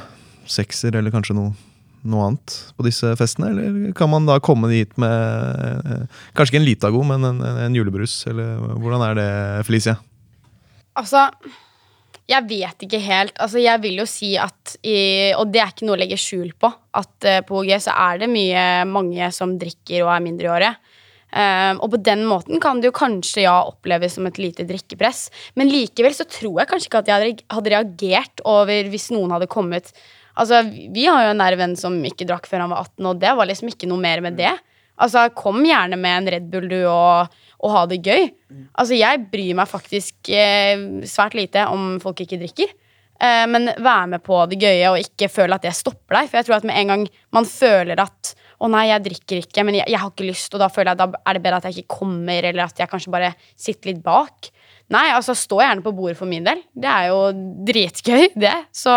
sekser 0.51 0.99
eller 0.99 1.15
kanskje 1.15 1.39
noe, 1.39 1.55
noe 2.03 2.27
annet 2.33 2.59
på 2.75 2.89
disse 2.89 3.15
festene? 3.21 3.53
Eller 3.53 3.95
kan 3.97 4.11
man 4.11 4.27
da 4.27 4.41
komme 4.43 4.73
dit 4.73 4.91
med 5.01 5.81
eh, 5.87 6.21
kanskje 6.35 6.57
ikke 6.57 6.63
en 6.65 6.69
Litago, 6.69 7.07
men 7.07 7.31
en, 7.31 7.43
en, 7.47 7.65
en 7.69 7.79
julebrus? 7.79 8.25
Eller 8.31 8.59
hvordan 8.75 9.07
er 9.07 9.19
det, 9.21 9.33
Felicia? 9.71 10.01
Altså, 10.99 11.29
jeg 12.31 12.47
vet 12.47 12.87
ikke 12.87 13.01
helt. 13.03 13.35
Altså, 13.43 13.59
jeg 13.63 13.83
vil 13.83 13.99
jo 14.01 14.07
si 14.09 14.35
at 14.39 14.77
i, 14.87 15.33
Og 15.35 15.51
det 15.51 15.63
er 15.63 15.73
ikke 15.73 15.89
noe 15.89 15.99
å 15.99 16.01
legge 16.01 16.21
skjul 16.21 16.53
på. 16.55 16.71
At 16.97 17.27
uh, 17.27 17.41
på 17.47 17.61
OG 17.63 17.75
så 17.83 17.97
er 18.09 18.23
det 18.23 18.31
mye 18.31 18.65
mange 18.89 19.33
som 19.35 19.57
drikker 19.59 20.05
og 20.05 20.15
er 20.15 20.25
mindreårige. 20.25 20.73
Um, 21.31 21.79
og 21.85 21.93
på 21.93 22.01
den 22.03 22.25
måten 22.27 22.59
kan 22.63 22.81
det 22.83 22.89
jo 22.89 22.97
kanskje 22.97 23.45
ja 23.45 23.61
oppleves 23.63 24.17
som 24.17 24.27
et 24.27 24.39
lite 24.43 24.67
drikkepress. 24.67 25.29
Men 25.59 25.71
likevel 25.71 26.15
så 26.17 26.27
tror 26.27 26.63
jeg 26.63 26.71
kanskje 26.71 26.91
ikke 26.91 27.03
at 27.05 27.13
jeg 27.13 27.37
hadde 27.55 27.75
reagert 27.75 28.43
over 28.51 28.91
hvis 28.91 29.13
noen 29.15 29.37
hadde 29.37 29.51
kommet 29.51 29.93
Altså, 30.41 30.63
Vi 30.65 31.05
har 31.05 31.25
jo 31.25 31.33
en 31.35 31.41
nær 31.43 31.57
venn 31.59 31.75
som 31.77 31.97
ikke 32.07 32.25
drakk 32.25 32.47
før 32.49 32.63
han 32.65 32.73
var 32.73 32.87
18, 32.87 33.07
og 33.11 33.19
det 33.21 33.33
var 33.37 33.49
liksom 33.51 33.73
ikke 33.73 33.89
noe 33.91 34.01
mer 34.01 34.23
med 34.25 34.39
det. 34.39 34.53
Altså, 35.03 35.27
Kom 35.37 35.59
gjerne 35.67 35.99
med 36.01 36.17
en 36.17 36.31
Red 36.35 36.47
Bull, 36.53 36.69
du, 36.71 36.79
og, 36.89 37.35
og 37.61 37.75
ha 37.75 37.87
det 37.91 38.01
gøy. 38.05 38.31
Altså, 38.75 38.97
Jeg 38.97 39.27
bryr 39.33 39.57
meg 39.59 39.69
faktisk 39.69 40.31
eh, 40.33 40.81
svært 41.09 41.37
lite 41.37 41.67
om 41.69 41.99
folk 42.03 42.23
ikke 42.25 42.39
drikker. 42.41 42.71
Eh, 43.21 43.45
men 43.53 43.69
vær 43.85 44.07
med 44.09 44.23
på 44.25 44.39
det 44.49 44.61
gøye, 44.63 44.93
og 44.95 45.01
ikke 45.03 45.29
føle 45.29 45.59
at 45.59 45.67
det 45.67 45.75
stopper 45.77 46.17
deg. 46.17 46.31
For 46.31 46.41
jeg 46.41 46.49
tror 46.49 46.57
at 46.57 46.69
med 46.71 46.79
en 46.81 46.93
gang 46.95 47.05
man 47.37 47.49
føler 47.49 48.01
at 48.01 48.33
å 48.61 48.69
nei, 48.69 48.87
jeg 48.91 49.05
drikker 49.07 49.43
ikke, 49.45 49.65
men 49.65 49.79
jeg, 49.79 49.89
jeg 49.89 50.01
har 50.01 50.11
ikke 50.13 50.29
lyst, 50.29 50.53
og 50.57 50.61
da 50.61 50.69
føler 50.73 50.93
jeg 50.93 50.99
at 50.99 51.03
da 51.15 51.21
er 51.29 51.37
det 51.37 51.45
bedre 51.45 51.61
at 51.61 51.69
jeg 51.69 51.79
ikke 51.81 51.99
kommer, 52.01 52.49
eller 52.51 52.65
at 52.67 52.81
jeg 52.81 52.91
kanskje 52.93 53.13
bare 53.13 53.31
sitter 53.57 53.93
litt 53.93 54.03
bak. 54.05 54.51
Nei, 54.93 55.07
altså 55.15 55.37
stå 55.39 55.61
gjerne 55.63 55.85
på 55.85 55.95
bordet 55.97 56.19
for 56.19 56.29
min 56.29 56.45
del. 56.49 56.61
Det 56.73 56.91
er 56.91 57.11
jo 57.13 57.21
dritgøy, 57.69 58.33
det. 58.45 58.57
Så 58.77 58.93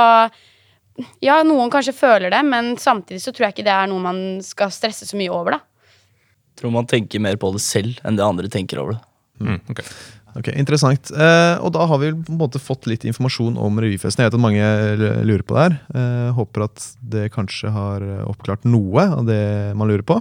ja, 1.23 1.39
noen 1.47 1.71
kanskje 1.73 1.95
føler 1.95 2.31
det, 2.33 2.41
men 2.47 2.73
samtidig 2.81 3.23
så 3.23 3.31
tror 3.33 3.47
jeg 3.47 3.57
ikke 3.57 3.67
det 3.67 3.75
er 3.75 3.91
noe 3.91 4.03
man 4.03 4.23
skal 4.45 4.71
stresse 4.73 5.07
så 5.09 5.19
mye 5.19 5.31
over, 5.33 5.57
da. 5.57 5.61
Tror 6.59 6.71
man 6.75 6.85
tenker 6.89 7.19
mer 7.23 7.35
på 7.41 7.51
det 7.55 7.61
selv 7.65 7.97
enn 8.05 8.15
det 8.19 8.25
andre 8.25 8.47
tenker 8.51 8.79
over 8.83 8.97
det. 8.97 9.01
Mm, 9.43 9.59
ok. 9.73 9.81
Ok, 10.37 10.47
Interessant. 10.57 11.11
Eh, 11.13 11.55
og 11.61 11.73
da 11.75 11.85
har 11.85 11.99
vi 12.01 12.11
på 12.13 12.31
en 12.33 12.39
måte 12.39 12.57
fått 12.61 12.87
litt 12.89 13.03
informasjon 13.05 13.57
om 13.61 13.75
revyfesten. 13.81 14.23
Jeg 14.23 14.31
vet 14.31 14.37
at 14.39 14.41
mange 14.41 14.69
lurer 15.29 15.43
på 15.45 15.53
det 15.57 15.65
her. 15.67 15.75
Eh, 15.93 16.29
håper 16.33 16.63
at 16.65 16.85
det 17.05 17.27
kanskje 17.35 17.69
har 17.73 18.01
oppklart 18.25 18.65
noe 18.65 19.05
av 19.19 19.25
det 19.29 19.41
man 19.77 19.89
lurer 19.91 20.01
på. 20.09 20.17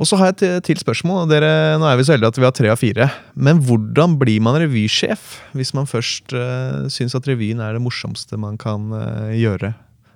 Og 0.00 0.06
så 0.08 0.16
har 0.16 0.30
jeg 0.30 0.36
et 0.38 0.38
til- 0.40 0.60
til 0.70 0.76
spørsmål. 0.80 1.28
Dere, 1.28 1.76
nå 1.76 1.84
er 1.84 1.96
vi 1.98 2.04
så 2.08 2.14
heldige 2.16 2.28
at 2.32 2.38
vi 2.38 2.44
har 2.46 2.52
tre 2.56 2.68
av 2.72 2.78
fire. 2.80 3.10
Men 3.36 3.60
hvordan 3.60 4.16
blir 4.18 4.40
man 4.40 4.56
revysjef 4.56 5.40
hvis 5.52 5.74
man 5.76 5.84
først 5.84 6.32
eh, 6.32 6.88
syns 6.88 7.14
at 7.14 7.26
revyen 7.28 7.60
er 7.60 7.74
det 7.76 7.82
morsomste 7.82 8.38
man 8.38 8.56
kan 8.56 8.88
eh, 8.96 9.36
gjøre? 9.44 9.74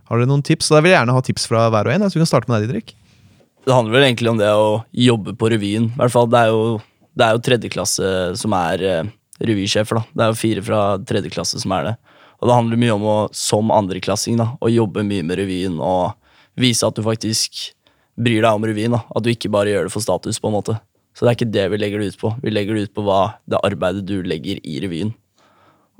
Har 0.08 0.18
dere 0.18 0.28
noen 0.30 0.42
tips? 0.44 0.68
Da 0.72 0.80
vil 0.80 0.92
jeg 0.92 1.00
gjerne 1.04 1.12
ha 1.12 1.20
tips 1.20 1.46
fra 1.46 1.68
hver 1.68 1.84
og 1.84 1.92
en. 1.92 2.08
Så 2.08 2.14
vi 2.16 2.20
kan 2.24 2.32
starte 2.32 2.48
med 2.48 2.62
deg, 2.62 2.70
Didrik. 2.70 2.94
Det 3.64 3.72
handler 3.72 3.94
vel 3.96 4.06
egentlig 4.08 4.30
om 4.32 4.40
det 4.40 4.50
å 4.52 4.82
jobbe 4.92 5.34
på 5.40 5.48
revyen. 5.52 5.90
I 5.94 6.00
hvert 6.02 6.12
fall, 6.12 6.28
Det 6.28 6.40
er 6.40 6.50
jo, 6.52 6.80
det 7.16 7.24
er 7.26 7.36
jo 7.36 7.44
tredjeklasse 7.46 8.08
som 8.40 8.52
er 8.58 8.82
eh, 8.84 9.12
revysjefer. 9.40 10.00
da. 10.00 10.04
Det 10.12 10.24
er 10.24 10.32
jo 10.34 10.40
fire 10.40 10.64
fra 10.66 10.80
tredjeklasse 11.00 11.60
som 11.62 11.72
er 11.72 11.84
det. 11.88 11.94
Og 12.42 12.48
det 12.50 12.56
handler 12.58 12.80
mye 12.82 12.96
om 12.98 13.06
å, 13.08 13.16
som 13.32 13.70
andreklassing, 13.72 14.36
da, 14.36 14.50
å 14.60 14.68
jobbe 14.68 15.04
mye 15.06 15.24
med 15.24 15.38
revyen 15.40 15.78
og 15.80 16.12
vise 16.60 16.84
at 16.84 16.94
du 16.98 17.02
faktisk 17.06 17.70
bryr 18.20 18.42
deg 18.44 18.52
om 18.52 18.66
revyen. 18.68 18.92
da. 18.98 19.00
At 19.16 19.24
du 19.24 19.30
ikke 19.32 19.50
bare 19.50 19.72
gjør 19.72 19.88
det 19.88 19.94
for 19.94 20.04
status, 20.04 20.38
på 20.42 20.50
en 20.50 20.58
måte. 20.58 20.76
Så 21.14 21.24
det 21.24 21.30
er 21.30 21.38
ikke 21.38 21.54
det 21.54 21.64
vi 21.70 21.78
legger 21.80 22.02
det 22.02 22.12
ut 22.12 22.20
på. 22.20 22.34
Vi 22.42 22.52
legger 22.52 22.74
det 22.76 22.88
ut 22.88 22.94
på 22.94 23.04
hva 23.06 23.38
det 23.48 23.62
arbeidet 23.64 24.04
du 24.04 24.18
legger 24.26 24.60
i 24.66 24.76
revyen. 24.82 25.14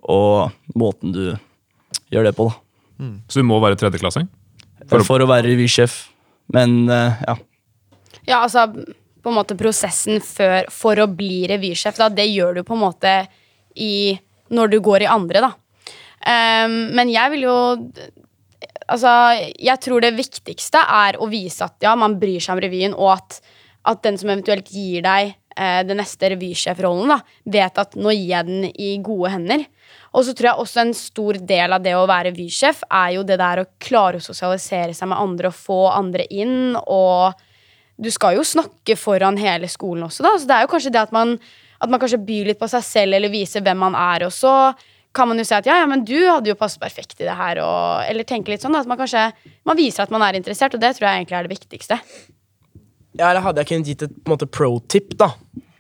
Og 0.05 0.53
måten 0.77 1.15
du 1.15 1.25
gjør 2.13 2.29
det 2.29 2.35
på, 2.37 2.51
da. 2.51 2.61
Så 3.31 3.41
du 3.41 3.47
må 3.49 3.57
være 3.63 3.79
tredjeklassing? 3.81 4.29
For, 4.91 5.03
for 5.07 5.23
å 5.25 5.27
være 5.31 5.49
revysjef. 5.49 5.95
Men 6.53 6.85
eh, 6.93 7.23
ja. 7.25 7.35
Ja, 8.27 8.43
altså 8.43 8.69
på 9.25 9.33
en 9.33 9.39
måte 9.39 9.57
prosessen 9.57 10.21
før, 10.25 10.69
for 10.73 11.01
å 11.01 11.09
bli 11.09 11.45
revysjef, 11.49 11.97
da, 12.01 12.11
det 12.13 12.27
gjør 12.29 12.59
du 12.61 12.65
på 12.67 12.77
en 12.77 12.85
måte 12.85 13.15
i, 13.81 14.15
når 14.53 14.75
du 14.75 14.81
går 14.85 15.07
i 15.07 15.11
andre, 15.11 15.47
da. 15.47 15.53
Um, 16.25 16.77
men 16.97 17.11
jeg 17.13 17.35
vil 17.35 17.49
jo 17.51 17.57
Altså, 18.85 19.09
jeg 19.61 19.81
tror 19.81 20.03
det 20.05 20.11
viktigste 20.13 20.81
er 20.93 21.17
å 21.17 21.27
vise 21.33 21.65
at 21.65 21.81
ja, 21.85 21.95
man 21.97 22.19
bryr 22.21 22.43
seg 22.43 22.53
om 22.53 22.61
revyen, 22.61 22.97
og 22.97 23.15
at, 23.15 23.39
at 23.89 24.03
den 24.05 24.19
som 24.21 24.29
eventuelt 24.29 24.69
gir 24.69 25.01
deg 25.05 25.31
eh, 25.57 25.79
den 25.89 25.97
neste 26.03 26.29
revysjefrollen, 26.35 27.15
da, 27.15 27.17
vet 27.49 27.81
at 27.81 27.97
nå 27.97 28.13
gir 28.13 28.35
jeg 28.35 28.49
den 28.51 28.67
i 28.69 28.91
gode 29.05 29.33
hender. 29.33 29.65
Og 30.13 30.27
så 30.27 30.35
tror 30.37 30.51
jeg 30.51 30.67
også 30.67 30.83
en 30.83 30.93
stor 30.99 31.41
del 31.49 31.79
av 31.79 31.87
det 31.87 31.95
å 31.97 32.05
være 32.11 32.35
revysjef 32.35 32.85
er 32.91 33.15
jo 33.17 33.25
det 33.25 33.41
der 33.41 33.63
å 33.63 33.69
klare 33.81 34.21
å 34.21 34.27
sosialisere 34.27 34.93
seg 34.93 35.09
med 35.15 35.23
andre 35.23 35.49
og 35.49 35.57
få 35.57 35.81
andre 35.95 36.29
inn, 36.29 36.77
og 36.85 37.41
du 38.01 38.11
skal 38.11 38.39
jo 38.39 38.47
snakke 38.47 38.97
foran 38.99 39.39
hele 39.41 39.69
skolen 39.71 40.07
også, 40.09 40.25
da. 40.27 40.35
Så 40.39 40.51
det 40.51 40.57
er 40.57 40.67
jo 40.67 40.73
kanskje 40.73 40.93
det 40.95 41.05
at 41.05 41.15
man, 41.15 41.37
at 41.79 41.93
man 41.93 42.03
kanskje 42.03 42.23
byr 42.27 42.51
litt 42.51 42.61
på 42.61 42.69
seg 42.71 42.85
selv, 42.87 43.19
eller 43.19 43.33
viser 43.33 43.65
hvem 43.65 43.81
man 43.87 43.99
er, 43.99 44.27
og 44.27 44.35
så 44.35 44.55
kan 45.15 45.31
man 45.31 45.39
jo 45.39 45.47
si 45.47 45.55
at 45.55 45.69
ja, 45.69 45.77
ja, 45.79 45.87
men 45.87 46.03
du 46.03 46.17
hadde 46.27 46.51
jo 46.51 46.59
passet 46.59 46.83
perfekt 46.83 47.21
i 47.21 47.27
det 47.29 47.37
her, 47.39 47.61
og, 47.63 48.03
eller 48.09 48.27
tenke 48.27 48.51
litt 48.51 48.65
sånn, 48.65 48.75
da. 48.75 48.83
At 48.83 48.91
man 48.91 48.99
kanskje 48.99 49.29
man 49.67 49.79
viser 49.79 50.07
at 50.07 50.15
man 50.15 50.25
er 50.27 50.41
interessert, 50.41 50.75
og 50.75 50.83
det 50.83 50.97
tror 50.97 51.09
jeg 51.09 51.23
egentlig 51.23 51.39
er 51.39 51.47
det 51.47 51.55
viktigste. 51.55 52.01
Ja, 53.15 53.29
eller 53.29 53.45
hadde 53.45 53.63
jeg 53.63 53.71
kunnet 53.71 53.93
gitt 53.93 54.09
et 54.09 54.17
på 54.17 54.27
en 54.27 54.35
måte 54.35 54.51
pro-tip, 54.51 55.15
da, 55.21 55.31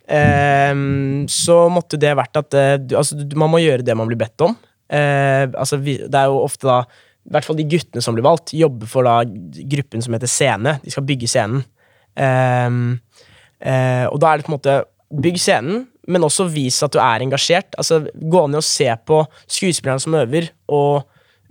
Um, 0.04 1.24
så 1.32 1.62
måtte 1.72 1.96
det 1.96 2.10
vært 2.12 2.36
at 2.36 2.54
eh, 2.60 2.74
du, 2.76 2.92
altså, 2.98 3.16
man 3.40 3.48
må 3.48 3.62
gjøre 3.62 3.86
det 3.86 3.94
man 3.96 4.10
blir 4.10 4.20
bedt 4.20 4.42
om. 4.44 4.52
Uh, 4.92 5.48
altså, 5.56 5.78
vi, 5.80 5.96
det 5.96 6.18
er 6.18 6.28
jo 6.28 6.42
ofte 6.44 6.68
da 6.68 6.82
I 6.84 7.32
hvert 7.32 7.46
fall 7.48 7.56
de 7.56 7.64
guttene 7.72 8.04
som 8.04 8.16
blir 8.16 8.26
valgt, 8.26 8.52
jobber 8.52 8.90
for 8.90 9.08
da 9.08 9.22
gruppen 9.24 10.04
som 10.04 10.12
heter 10.12 10.28
Scene. 10.28 10.76
De 10.82 10.92
skal 10.92 11.06
bygge 11.08 11.30
scenen. 11.30 11.64
Ehm, 12.20 12.98
uh, 13.64 14.06
og 14.10 14.20
da 14.22 14.30
er 14.30 14.38
det 14.38 14.46
på 14.46 14.52
en 14.52 14.58
måte 14.58 14.82
Bygg 15.14 15.36
scenen, 15.38 15.84
men 16.10 16.26
også 16.26 16.48
vis 16.50 16.80
at 16.82 16.94
du 16.94 16.98
er 16.98 17.22
engasjert. 17.22 17.76
Altså, 17.78 18.00
Gå 18.14 18.46
ned 18.48 18.58
og 18.58 18.66
se 18.66 18.88
på 19.06 19.20
skuespillerne 19.46 20.02
som 20.02 20.16
øver, 20.18 20.48
og 20.66 21.04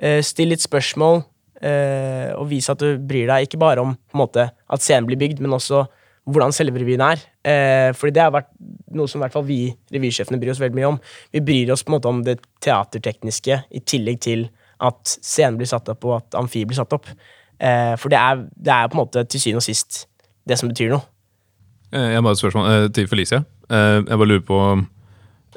uh, 0.04 0.20
still 0.26 0.52
litt 0.52 0.64
spørsmål. 0.64 1.24
Uh, 1.64 2.36
og 2.36 2.50
vise 2.50 2.74
at 2.74 2.82
du 2.82 3.00
bryr 3.00 3.30
deg 3.30 3.46
ikke 3.48 3.62
bare 3.62 3.86
om 3.86 3.94
måte, 4.20 4.50
at 4.52 4.84
scenen 4.84 5.08
blir 5.08 5.22
bygd, 5.22 5.40
men 5.40 5.56
også 5.56 5.86
hvordan 6.30 6.56
selve 6.56 6.80
revyen 6.80 7.04
er. 7.04 7.22
Eh, 7.44 7.90
fordi 7.98 8.16
det 8.16 8.24
har 8.24 8.34
vært 8.34 8.52
noe 8.96 9.10
som 9.12 9.20
i 9.20 9.26
hvert 9.26 9.36
fall 9.36 9.46
vi 9.48 9.60
revysjefene 9.92 10.40
bryr 10.40 10.54
oss 10.54 10.62
veldig 10.64 10.78
mye 10.78 10.92
om. 10.94 11.00
Vi 11.36 11.44
bryr 11.44 11.74
oss 11.74 11.84
på 11.84 11.92
en 11.92 11.98
måte 11.98 12.12
om 12.12 12.22
det 12.24 12.38
teatertekniske 12.64 13.60
i 13.68 13.84
tillegg 13.84 14.22
til 14.24 14.48
at 14.84 15.18
scenen 15.20 15.60
blir 15.60 15.70
satt 15.70 15.92
opp, 15.92 16.08
og 16.08 16.18
at 16.22 16.40
amfi 16.40 16.64
blir 16.68 16.80
satt 16.80 16.96
opp. 16.96 17.10
Eh, 17.60 17.94
for 18.00 18.14
det 18.14 18.20
er, 18.20 18.46
det 18.56 18.76
er 18.76 18.90
på 18.90 18.98
en 18.98 19.04
måte 19.04 19.26
til 19.28 19.44
syvende 19.44 19.64
og 19.64 19.68
sist 19.68 20.06
det 20.50 20.58
som 20.60 20.70
betyr 20.72 20.90
noe. 20.94 21.06
Eh, 21.94 22.10
Jeg 22.12 22.16
har 22.20 22.26
bare 22.26 22.36
et 22.38 22.42
spørsmål 22.42 22.70
eh, 22.74 22.88
til 22.96 23.08
Felicia. 23.08 23.44
Eh, 23.70 24.02
Jeg 24.02 24.18
bare 24.18 24.28
lurer 24.32 24.46
på 24.48 24.60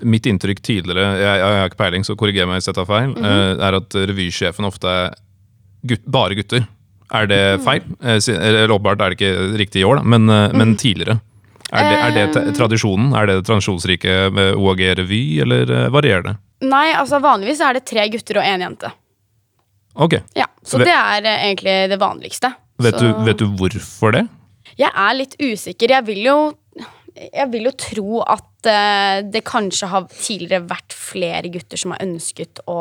Mitt 0.05 0.27
inntrykk 0.29 0.59
tidligere, 0.61 1.05
jeg, 1.17 1.39
jeg 1.41 1.57
har 1.57 1.71
ikke 1.71 1.79
peiling, 1.81 2.03
så 2.05 2.13
korriger 2.21 2.45
meg 2.45 2.59
hvis 2.59 2.67
jeg 2.69 2.77
tar 2.77 2.85
feil, 2.85 3.15
eh, 3.17 3.53
er 3.65 3.77
at 3.79 3.95
revysjefen 4.11 4.67
ofte 4.69 4.91
er 4.93 5.15
gutt, 5.89 6.03
bare 6.05 6.37
gutter. 6.37 6.67
Er 7.17 7.27
det 7.31 7.39
feil? 7.65 7.81
Eh, 8.05 8.19
Eller 8.35 8.69
åpenbart 8.75 9.01
er 9.01 9.15
det 9.15 9.17
ikke 9.17 9.57
riktig 9.57 9.81
i 9.81 9.87
år, 9.89 10.03
da, 10.03 10.03
men, 10.05 10.27
men 10.53 10.75
tidligere. 10.77 11.17
Er 11.73 11.89
det, 11.89 11.97
er 11.97 12.35
det 12.35 12.53
tradisjonen? 12.59 13.09
Er 13.17 13.27
det 13.27 13.39
det 13.41 13.47
tradisjonsrike 13.49 14.19
med 14.37 14.53
OAG-revy, 14.61 15.23
eller 15.47 15.73
varierer 15.91 16.23
det? 16.29 16.37
Nei, 16.69 16.91
altså 16.93 17.19
vanligvis 17.25 17.65
er 17.65 17.79
det 17.81 17.87
tre 17.89 18.05
gutter 18.13 18.43
og 18.43 18.45
én 18.53 18.63
jente. 18.69 18.93
Ok, 19.97 20.19
Ja, 20.37 20.45
Så 20.63 20.77
det 20.79 20.93
er 20.93 21.25
egentlig 21.25 21.89
det 21.89 21.97
vanligste. 21.99 22.53
Vet, 22.85 22.99
du, 23.01 23.09
vet 23.25 23.41
du 23.41 23.47
hvorfor 23.49 24.13
det? 24.13 24.27
Jeg 24.77 24.93
er 24.93 25.17
litt 25.17 25.37
usikker. 25.41 25.97
Jeg 25.97 26.07
vil 26.09 26.23
jo 26.27 26.39
jeg 27.17 27.49
vil 27.49 27.65
jo 27.65 27.73
tro 27.81 28.19
at 28.29 28.69
uh, 28.69 29.25
det 29.25 29.41
kanskje 29.49 29.89
har 29.89 30.05
tidligere 30.13 30.67
vært 30.69 30.93
flere 30.93 31.49
gutter 31.49 31.81
som 31.81 31.95
har 31.95 32.03
ønsket 32.05 32.61
å 32.69 32.79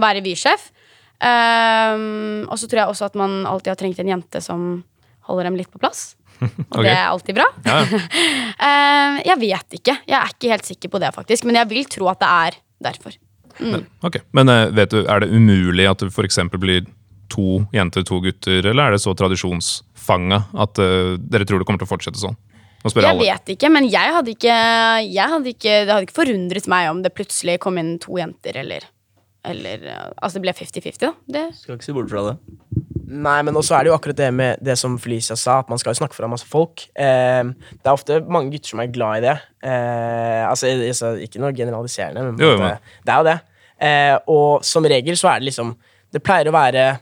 være 0.00 0.22
Vy-sjef. 0.24 0.70
Um, 1.16 2.44
og 2.48 2.56
så 2.60 2.68
tror 2.68 2.82
jeg 2.82 2.92
også 2.92 3.10
at 3.10 3.18
man 3.20 3.42
alltid 3.48 3.74
har 3.74 3.80
trengt 3.80 4.00
en 4.00 4.14
jente 4.14 4.40
som 4.44 4.64
holder 5.28 5.50
dem 5.50 5.60
litt 5.60 5.68
på 5.72 5.80
plass. 5.82 6.14
Og 6.40 6.80
okay. 6.80 6.88
det 6.88 6.94
er 6.94 7.06
alltid 7.08 7.38
bra. 7.38 7.46
Ja. 7.64 7.78
Ehm, 8.66 9.18
jeg 9.20 9.36
vet 9.40 9.74
ikke. 9.78 9.94
Jeg 10.08 10.16
er 10.16 10.32
ikke 10.32 10.50
helt 10.52 10.68
sikker 10.68 10.90
på 10.92 11.00
det, 11.02 11.12
faktisk. 11.12 11.44
Men 11.48 11.58
jeg 11.60 11.68
vil 11.72 11.88
tro 11.92 12.08
at 12.12 12.20
det 12.22 12.28
er 12.28 12.58
derfor. 12.88 13.16
Mm. 13.60 13.84
Men 14.36 14.52
eh, 14.52 14.68
vet 14.76 14.92
du, 14.92 15.02
er 15.04 15.22
det 15.22 15.28
umulig 15.32 15.86
at 15.88 16.00
du 16.00 16.08
f.eks. 16.08 16.40
blir 16.56 16.86
to 17.28 17.66
jenter, 17.72 18.02
to 18.06 18.20
gutter, 18.24 18.66
eller 18.70 18.88
er 18.88 18.96
det 18.96 19.00
så 19.02 19.14
tradisjonsfanga 19.18 20.42
at 20.62 20.78
uh, 20.78 21.16
dere 21.18 21.44
tror 21.48 21.58
det 21.62 21.66
kommer 21.68 21.78
til 21.82 21.88
å 21.88 21.94
fortsette 21.94 22.20
sånn? 22.22 22.36
Jeg 22.86 23.02
alle. 23.02 23.24
vet 23.26 23.48
ikke, 23.56 23.68
men 23.72 23.88
jeg 23.90 24.12
hadde 24.14 24.30
ikke, 24.30 24.56
jeg 25.10 25.26
hadde 25.32 25.50
ikke 25.50 25.72
Det 25.88 25.90
hadde 25.90 26.04
ikke 26.06 26.20
forundret 26.20 26.68
meg 26.70 26.90
om 26.92 27.00
det 27.02 27.10
plutselig 27.16 27.56
kom 27.64 27.80
inn 27.82 27.96
to 27.98 28.14
jenter, 28.20 28.60
eller 28.62 28.84
eller, 29.46 29.82
eh, 29.86 30.06
Altså, 30.22 30.38
det 30.38 30.42
ble 30.42 30.52
50-50, 30.58 30.98
da. 31.04 31.12
Det, 31.30 31.42
Skal 31.54 31.76
ikke 31.76 31.86
se 31.86 31.92
bort 31.94 32.08
fra 32.10 32.22
det. 32.28 32.36
Nei, 33.06 33.36
men 33.46 33.54
også 33.54 33.76
er 33.76 33.84
det 33.86 33.90
jo 33.92 33.94
akkurat 33.96 34.18
det 34.18 34.30
med 34.34 34.58
det 34.66 34.74
som 34.78 34.96
Felicia 34.98 35.36
sa, 35.38 35.60
at 35.62 35.68
man 35.70 35.78
skal 35.78 35.94
jo 35.94 36.00
snakke 36.00 36.16
fra 36.18 36.26
masse 36.26 36.46
folk. 36.50 36.82
Eh, 36.98 37.44
det 37.70 37.86
er 37.86 37.92
ofte 37.94 38.16
mange 38.26 38.50
gutter 38.50 38.72
som 38.72 38.82
er 38.82 38.90
glad 38.90 39.20
i 39.20 39.26
det. 39.28 39.36
Eh, 39.62 40.42
altså, 40.50 40.66
jeg- 40.66 40.90
jeg- 40.90 41.28
Ikke 41.28 41.38
noe 41.42 41.52
generaliserende, 41.54 42.24
men, 42.26 42.38
Jo, 42.42 42.50
jo, 42.52 42.58
det, 42.58 42.78
det 43.06 43.12
er 43.14 43.18
jo 43.22 43.28
det. 43.30 43.40
Eh, 43.78 44.18
og 44.26 44.64
som 44.64 44.82
regel 44.84 45.14
så 45.14 45.28
er 45.34 45.38
det 45.40 45.52
liksom 45.52 45.76
Det 46.12 46.22
pleier 46.24 46.46
å 46.48 46.52
være 46.54 47.00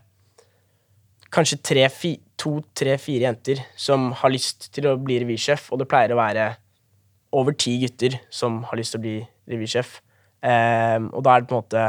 kanskje 1.35 1.61
tre, 1.67 1.89
fi, 1.93 2.15
to, 2.41 2.59
tre, 2.77 2.97
fire 3.03 3.29
jenter 3.29 3.61
som 3.81 4.13
har 4.21 4.33
lyst 4.33 4.71
til 4.75 4.89
å 4.91 4.97
bli 5.01 5.19
revysjef, 5.23 5.71
og 5.73 5.83
det 5.83 5.89
pleier 5.91 6.15
å 6.15 6.21
være 6.21 6.49
over 7.35 7.57
ti 7.59 7.75
gutter 7.83 8.17
som 8.33 8.63
har 8.69 8.79
lyst 8.79 8.95
til 8.95 9.03
å 9.03 9.05
bli 9.05 9.17
revysjef. 9.51 9.99
Um, 10.45 11.11
og 11.17 11.25
da 11.25 11.35
er 11.35 11.43
det 11.43 11.51
på 11.51 11.57
en 11.57 11.63
måte 11.63 11.85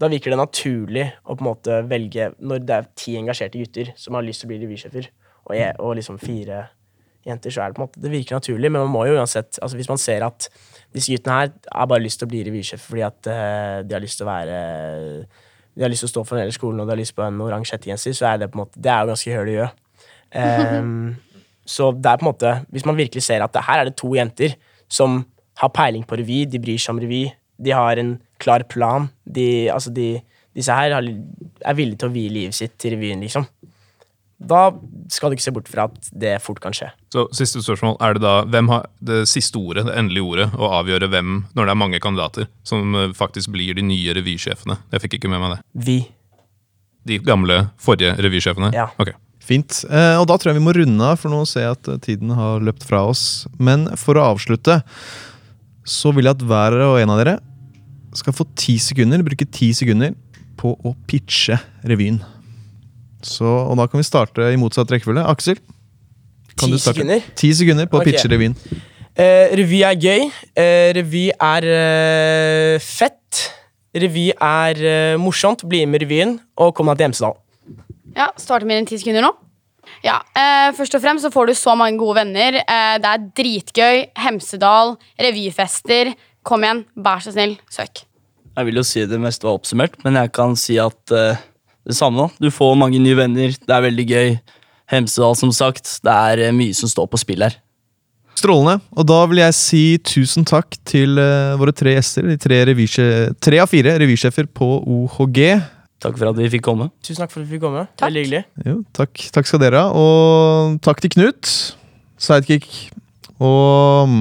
da 0.00 0.08
virker 0.08 0.32
det 0.32 0.40
naturlig 0.40 1.06
å 1.22 1.36
på 1.36 1.44
en 1.44 1.46
måte 1.50 1.74
velge 1.86 2.30
Når 2.40 2.62
det 2.66 2.76
er 2.76 2.86
ti 2.98 3.12
engasjerte 3.20 3.60
gutter 3.60 3.90
som 4.00 4.16
har 4.16 4.24
lyst 4.24 4.42
til 4.42 4.48
å 4.48 4.52
bli 4.54 4.60
revysjefer, 4.62 5.10
og, 5.44 5.52
og 5.84 5.92
liksom 5.98 6.16
fire 6.22 6.62
jenter, 7.28 7.52
så 7.52 7.62
er 7.62 7.70
det 7.70 7.76
på 7.76 7.82
en 7.82 7.86
måte 7.88 8.00
Det 8.00 8.12
virker 8.12 8.38
naturlig, 8.38 8.70
men 8.72 8.86
man 8.86 8.94
må 8.94 9.04
jo 9.10 9.18
uansett 9.20 9.60
altså 9.60 9.76
Hvis 9.76 9.92
man 9.92 10.00
ser 10.00 10.24
at 10.26 10.48
disse 10.94 11.12
guttene 11.12 11.36
her 11.36 11.52
har 11.68 11.90
bare 11.92 12.02
lyst 12.02 12.22
til 12.22 12.26
å 12.26 12.32
bli 12.32 12.42
revysjef 12.48 12.88
fordi 12.88 13.04
at 13.06 13.28
uh, 13.30 13.76
de 13.84 13.94
har 13.94 14.02
lyst 14.02 14.18
til 14.18 14.26
å 14.26 14.32
være 14.32 14.60
De 15.80 15.86
har 15.86 15.92
lyst 15.92 16.04
til 16.04 16.10
å 16.10 16.12
stå 16.12 16.22
for 16.28 16.36
hele 16.36 16.52
skolen, 16.52 16.82
og 16.82 16.88
de 16.88 16.92
har 16.92 17.00
lyst 17.00 17.14
på 17.16 17.24
en 17.24 17.40
oransje 17.40 17.78
hettegenser, 17.78 18.12
så 18.12 18.26
er 18.28 18.42
det 18.42 18.50
på 18.52 18.58
en 18.58 18.66
måte 18.66 18.82
Det 18.84 18.90
er 18.92 19.00
jo 19.00 19.12
ganske 19.14 19.36
høl 19.38 19.48
i 19.48 19.54
gjø. 19.54 19.68
Um, 20.36 20.90
så 21.74 21.86
det 21.96 22.10
er 22.10 22.18
på 22.20 22.22
en 22.22 22.28
måte 22.28 22.50
Hvis 22.70 22.84
man 22.86 22.98
virkelig 23.00 23.24
ser 23.26 23.42
at 23.42 23.54
det, 23.56 23.64
her 23.66 23.80
er 23.80 23.88
det 23.88 23.96
to 23.98 24.12
jenter 24.14 24.52
som 24.90 25.22
har 25.58 25.72
peiling 25.72 26.04
på 26.04 26.18
revy, 26.20 26.44
de 26.44 26.60
bryr 26.60 26.80
seg 26.80 26.92
om 26.92 27.00
revy, 27.00 27.24
de 27.60 27.72
har 27.72 28.00
en 28.00 28.14
klar 28.40 28.64
plan. 28.68 29.08
De, 29.24 29.70
altså 29.72 29.92
de, 29.94 30.18
disse 30.56 30.74
her 30.74 30.94
har, 30.96 31.04
er 31.04 31.76
villige 31.78 32.00
til 32.00 32.10
å 32.10 32.14
vie 32.14 32.32
livet 32.32 32.56
sitt 32.56 32.76
til 32.80 32.96
revyen, 32.96 33.24
liksom. 33.24 33.46
Da 34.40 34.70
skal 35.12 35.30
du 35.30 35.36
ikke 35.36 35.44
se 35.44 35.52
bort 35.52 35.68
fra 35.68 35.84
at 35.90 36.10
det 36.16 36.32
fort 36.40 36.62
kan 36.64 36.74
skje. 36.76 36.88
Så 37.12 37.26
Siste 37.36 37.60
spørsmål. 37.60 37.98
Er 38.00 38.16
det 38.16 38.22
da, 38.24 38.34
Hvem 38.48 38.70
har 38.72 38.86
det 39.04 39.24
siste 39.28 39.60
ordet, 39.60 39.84
det 39.88 39.96
endelige 40.00 40.24
ordet, 40.24 40.46
å 40.56 40.70
avgjøre 40.80 41.10
hvem, 41.12 41.42
når 41.56 41.68
det 41.68 41.74
er 41.74 41.80
mange 41.82 42.00
kandidater, 42.00 42.48
som 42.64 42.96
eh, 42.96 43.10
faktisk 43.16 43.52
blir 43.52 43.76
de 43.76 43.84
nye 43.84 44.14
revysjefene? 44.16 44.78
Jeg 44.94 45.04
fikk 45.04 45.18
ikke 45.18 45.32
med 45.32 45.44
meg 45.44 45.56
det. 45.56 45.60
Vi. 45.88 45.98
De 47.10 47.20
gamle, 47.24 47.66
forrige 47.80 48.14
revysjefene? 48.16 48.72
Ja. 48.76 48.88
Okay. 49.02 49.18
Fint. 49.44 49.82
Eh, 49.90 50.16
og 50.16 50.26
da 50.30 50.38
tror 50.40 50.52
jeg 50.52 50.60
vi 50.60 50.64
må 50.64 50.74
runde 50.76 51.12
av, 51.12 51.20
for 51.20 51.32
nå 51.32 51.42
ser 51.48 51.66
jeg 51.66 51.76
at 51.76 51.92
eh, 51.92 52.00
tiden 52.08 52.32
har 52.38 52.64
løpt 52.64 52.88
fra 52.88 53.04
oss. 53.12 53.44
Men 53.60 53.90
for 54.00 54.16
å 54.16 54.30
avslutte, 54.32 54.80
så 55.84 56.16
vil 56.16 56.30
jeg 56.30 56.38
at 56.38 56.48
hver 56.48 56.80
og 56.86 56.98
en 57.02 57.12
av 57.12 57.20
dere 57.20 57.38
skal 58.16 58.34
få 58.34 58.48
ti 58.58 58.80
sekunder, 58.82 59.22
bruke 59.26 59.46
ti 59.52 59.74
sekunder 59.76 60.16
på 60.60 60.74
å 60.80 60.96
pitche 61.08 61.60
revyen. 61.88 62.22
Så, 63.22 63.44
og 63.44 63.76
da 63.76 63.86
kan 63.90 64.00
vi 64.00 64.06
starte 64.06 64.50
i 64.52 64.56
motsatt 64.60 64.90
rekkefølge. 64.92 65.24
Aksel? 65.28 65.60
kan 66.56 66.68
Ti 66.68 66.72
du 66.72 66.78
starte? 66.78 66.98
sekunder? 67.00 67.22
Ti 67.36 67.50
sekunder 67.56 67.86
på 67.88 67.96
å 67.98 68.00
Ok. 68.02 68.10
pitche 68.10 68.28
revyen. 68.28 68.54
Uh, 69.16 69.48
revy 69.56 69.82
er 69.84 69.96
gøy. 69.96 70.26
Uh, 70.56 70.88
revy 70.96 71.26
er 71.32 71.66
uh, 71.70 72.78
fett. 72.84 73.16
Revy 73.90 74.28
er 74.36 74.78
eh, 74.86 75.16
morsomt. 75.18 75.64
Bli 75.66 75.80
med 75.86 75.98
i 75.98 76.04
revyen, 76.04 76.36
og 76.62 76.76
kom 76.78 76.86
deg 76.92 77.00
til 77.00 77.08
Hemsedal. 77.08 77.32
Ja, 78.14 78.28
Starter 78.38 78.68
med 78.68 78.78
enn 78.78 78.86
ti 78.86 78.98
sekunder 79.00 79.24
nå. 79.24 79.32
Ja, 80.06 80.20
eh, 80.38 80.68
Først 80.76 80.94
og 80.94 81.02
fremst 81.02 81.26
så 81.26 81.30
får 81.34 81.50
du 81.50 81.54
så 81.58 81.74
mange 81.74 81.98
gode 81.98 82.20
venner. 82.20 82.60
Eh, 82.62 82.98
det 83.02 83.10
er 83.10 83.24
dritgøy. 83.40 84.04
Hemsedal, 84.22 84.94
revyfester. 85.18 86.12
Kom 86.46 86.62
igjen, 86.62 86.84
vær 86.94 87.18
så 87.24 87.34
snill, 87.34 87.56
søk. 87.66 88.04
Jeg 88.56 88.66
vil 88.70 88.78
jo 88.78 88.84
si 88.86 89.02
det 89.10 89.18
meste 89.22 89.46
var 89.48 89.58
oppsummert, 89.58 89.98
men 90.04 90.14
jeg 90.20 90.30
kan 90.38 90.54
si 90.54 90.78
at 90.78 91.10
eh, 91.10 91.42
det 91.90 91.98
samme. 91.98 92.26
da. 92.26 92.46
Du 92.46 92.50
får 92.54 92.78
mange 92.78 93.00
nye 93.02 93.18
venner, 93.18 93.54
det 93.54 93.74
er 93.76 93.86
veldig 93.86 94.06
gøy. 94.10 94.38
Hemsedal, 94.90 95.36
som 95.38 95.52
sagt. 95.54 95.86
Det 96.02 96.10
er 96.12 96.46
eh, 96.48 96.54
mye 96.54 96.74
som 96.74 96.90
står 96.90 97.06
på 97.10 97.20
spill 97.22 97.44
her. 97.46 97.58
Strålende. 98.38 98.80
Og 98.96 99.06
da 99.06 99.18
vil 99.30 99.42
jeg 99.42 99.56
si 99.58 99.82
tusen 100.06 100.46
takk 100.48 100.78
til 100.88 101.20
eh, 101.20 101.58
våre 101.60 101.74
tre 101.76 101.94
gjester. 101.94 102.26
De 102.26 102.38
tre, 102.40 102.62
tre 103.38 103.60
av 103.62 103.70
fire 103.70 103.98
revysjefer 104.00 104.48
på 104.50 104.70
OHG. 104.80 105.42
Takk 106.00 106.16
for 106.16 106.30
at 106.30 106.38
vi 106.38 106.48
fikk 106.54 106.64
komme. 106.64 106.88
Tusen 107.04 107.20
takk 107.20 107.34
for 107.34 107.42
at 107.42 107.46
vi 107.46 107.58
fikk 107.58 107.66
komme. 107.66 107.84
Takk. 107.92 108.08
Veldig 108.08 108.24
hyggelig. 108.24 108.42
Jo, 108.64 108.78
takk, 108.96 109.26
takk 109.36 109.50
skal 109.50 109.62
dere 109.62 109.84
ha. 109.84 109.92
Og 109.92 110.80
takk 110.84 111.02
til 111.04 111.12
Knut, 111.12 111.52
sidekick. 112.20 112.70
Og, 113.40 114.16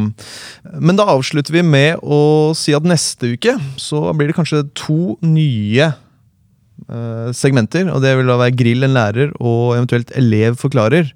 men 0.79 0.99
da 0.99 1.08
avslutter 1.12 1.55
vi 1.55 1.63
med 1.65 1.99
å 2.03 2.51
si 2.55 2.75
at 2.75 2.86
neste 2.88 3.34
uke 3.36 3.58
så 3.79 4.05
blir 4.15 4.32
det 4.32 4.38
kanskje 4.38 4.63
to 4.79 5.17
nye 5.23 5.89
segmenter. 7.35 7.89
Og 7.93 8.01
det 8.03 8.15
vil 8.17 8.29
da 8.29 8.37
være 8.39 8.55
Grill 8.57 8.85
en 8.87 8.95
lærer 8.95 9.33
og 9.39 9.75
eventuelt 9.75 10.13
Elev 10.17 10.55
forklarer. 10.61 11.11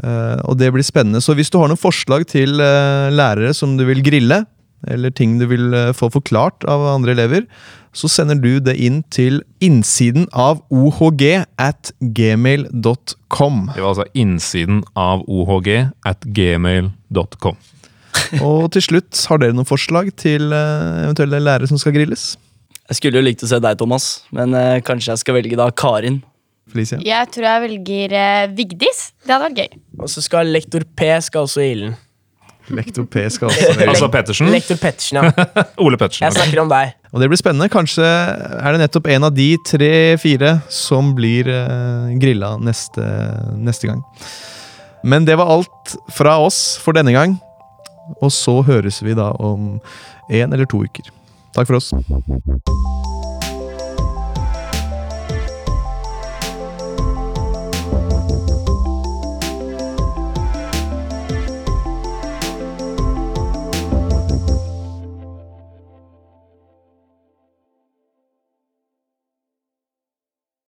Eh, 0.00 0.38
og 0.48 0.56
det 0.60 0.70
blir 0.72 0.86
spennende. 0.86 1.20
Så 1.20 1.34
hvis 1.36 1.52
du 1.52 1.58
har 1.60 1.70
noen 1.70 1.80
forslag 1.80 2.26
til 2.30 2.60
eh, 2.62 3.10
lærere 3.12 3.52
som 3.56 3.76
du 3.78 3.84
vil 3.88 4.02
grille, 4.04 4.44
eller 4.88 5.12
ting 5.12 5.36
du 5.40 5.46
vil 5.50 5.74
eh, 5.76 5.92
få 5.96 6.08
forklart 6.12 6.64
av 6.68 6.86
andre 6.94 7.12
elever, 7.16 7.46
så 7.92 8.08
sender 8.08 8.38
du 8.40 8.60
det 8.62 8.76
inn 8.78 9.02
til 9.12 9.42
innsiden 9.60 10.28
av 10.32 10.62
ohg 10.70 11.24
at 11.58 11.92
gmail.com. 12.00 13.58
Det 13.74 13.82
var 13.82 13.90
altså 13.90 14.06
innsiden 14.14 14.84
av 14.94 15.26
ohg 15.28 15.68
at 16.06 16.24
gmail.com. 16.24 17.58
Og 18.40 18.70
til 18.72 18.84
slutt, 18.84 19.18
har 19.28 19.40
dere 19.42 19.56
noen 19.56 19.68
forslag 19.68 20.14
til 20.20 20.54
eh, 20.54 21.02
eventuelle 21.04 21.42
lærere 21.42 21.68
som 21.68 21.80
skal 21.80 21.98
grilles? 21.98 22.32
Jeg 22.90 22.98
skulle 22.98 23.20
jo 23.20 23.22
likt 23.22 23.44
å 23.46 23.46
se 23.46 23.58
deg, 23.62 23.78
Thomas, 23.78 24.06
men 24.34 24.54
eh, 24.58 24.80
kanskje 24.82 25.12
jeg 25.12 25.22
skal 25.22 25.36
velge 25.36 25.54
da 25.58 25.68
Karin. 25.70 26.16
Felicia? 26.70 26.98
Jeg 27.06 27.28
tror 27.34 27.46
jeg 27.46 27.62
velger 27.64 28.14
eh, 28.18 28.46
Vigdis. 28.58 29.02
Det 29.22 29.30
hadde 29.30 29.44
vært 29.44 29.60
gøy. 29.62 29.82
Og 30.02 30.10
så 30.10 30.22
skal 30.24 30.50
lektor 30.50 30.82
P 30.98 31.10
skal 31.22 31.46
også 31.46 31.62
i 31.62 31.68
ilden. 31.76 31.94
Lektor 32.74 33.06
P 33.10 33.22
skal 33.30 33.46
også 33.50 33.86
Altså 33.86 34.08
Pettersen. 34.10 34.50
Lektor 34.50 34.78
Pettersen, 34.82 35.20
ja. 35.20 35.46
Ole 35.84 35.98
Pettersen. 36.02 36.26
Jeg 36.26 36.34
snakker 36.34 36.64
om 36.64 36.72
deg. 36.72 36.96
Og 37.14 37.22
det 37.22 37.30
blir 37.30 37.38
spennende. 37.38 37.70
Kanskje 37.70 38.06
er 38.06 38.74
det 38.74 38.82
nettopp 38.82 39.06
en 39.14 39.28
av 39.30 39.38
de 39.38 39.48
tre-fire 39.70 40.56
som 40.74 41.14
blir 41.14 41.50
eh, 41.50 42.10
grilla 42.18 42.56
neste, 42.58 43.06
neste 43.54 43.90
gang. 43.90 44.02
Men 45.06 45.30
det 45.30 45.38
var 45.38 45.54
alt 45.54 45.94
fra 46.14 46.40
oss 46.42 46.74
for 46.82 46.98
denne 46.98 47.14
gang. 47.14 47.38
Og 48.18 48.34
så 48.34 48.58
høres 48.66 48.98
vi 49.06 49.14
da 49.14 49.30
om 49.38 49.76
en 50.26 50.58
eller 50.58 50.66
to 50.66 50.82
uker. 50.82 51.14
Takk 51.52 51.66
for 51.66 51.74
oss. 51.76 51.92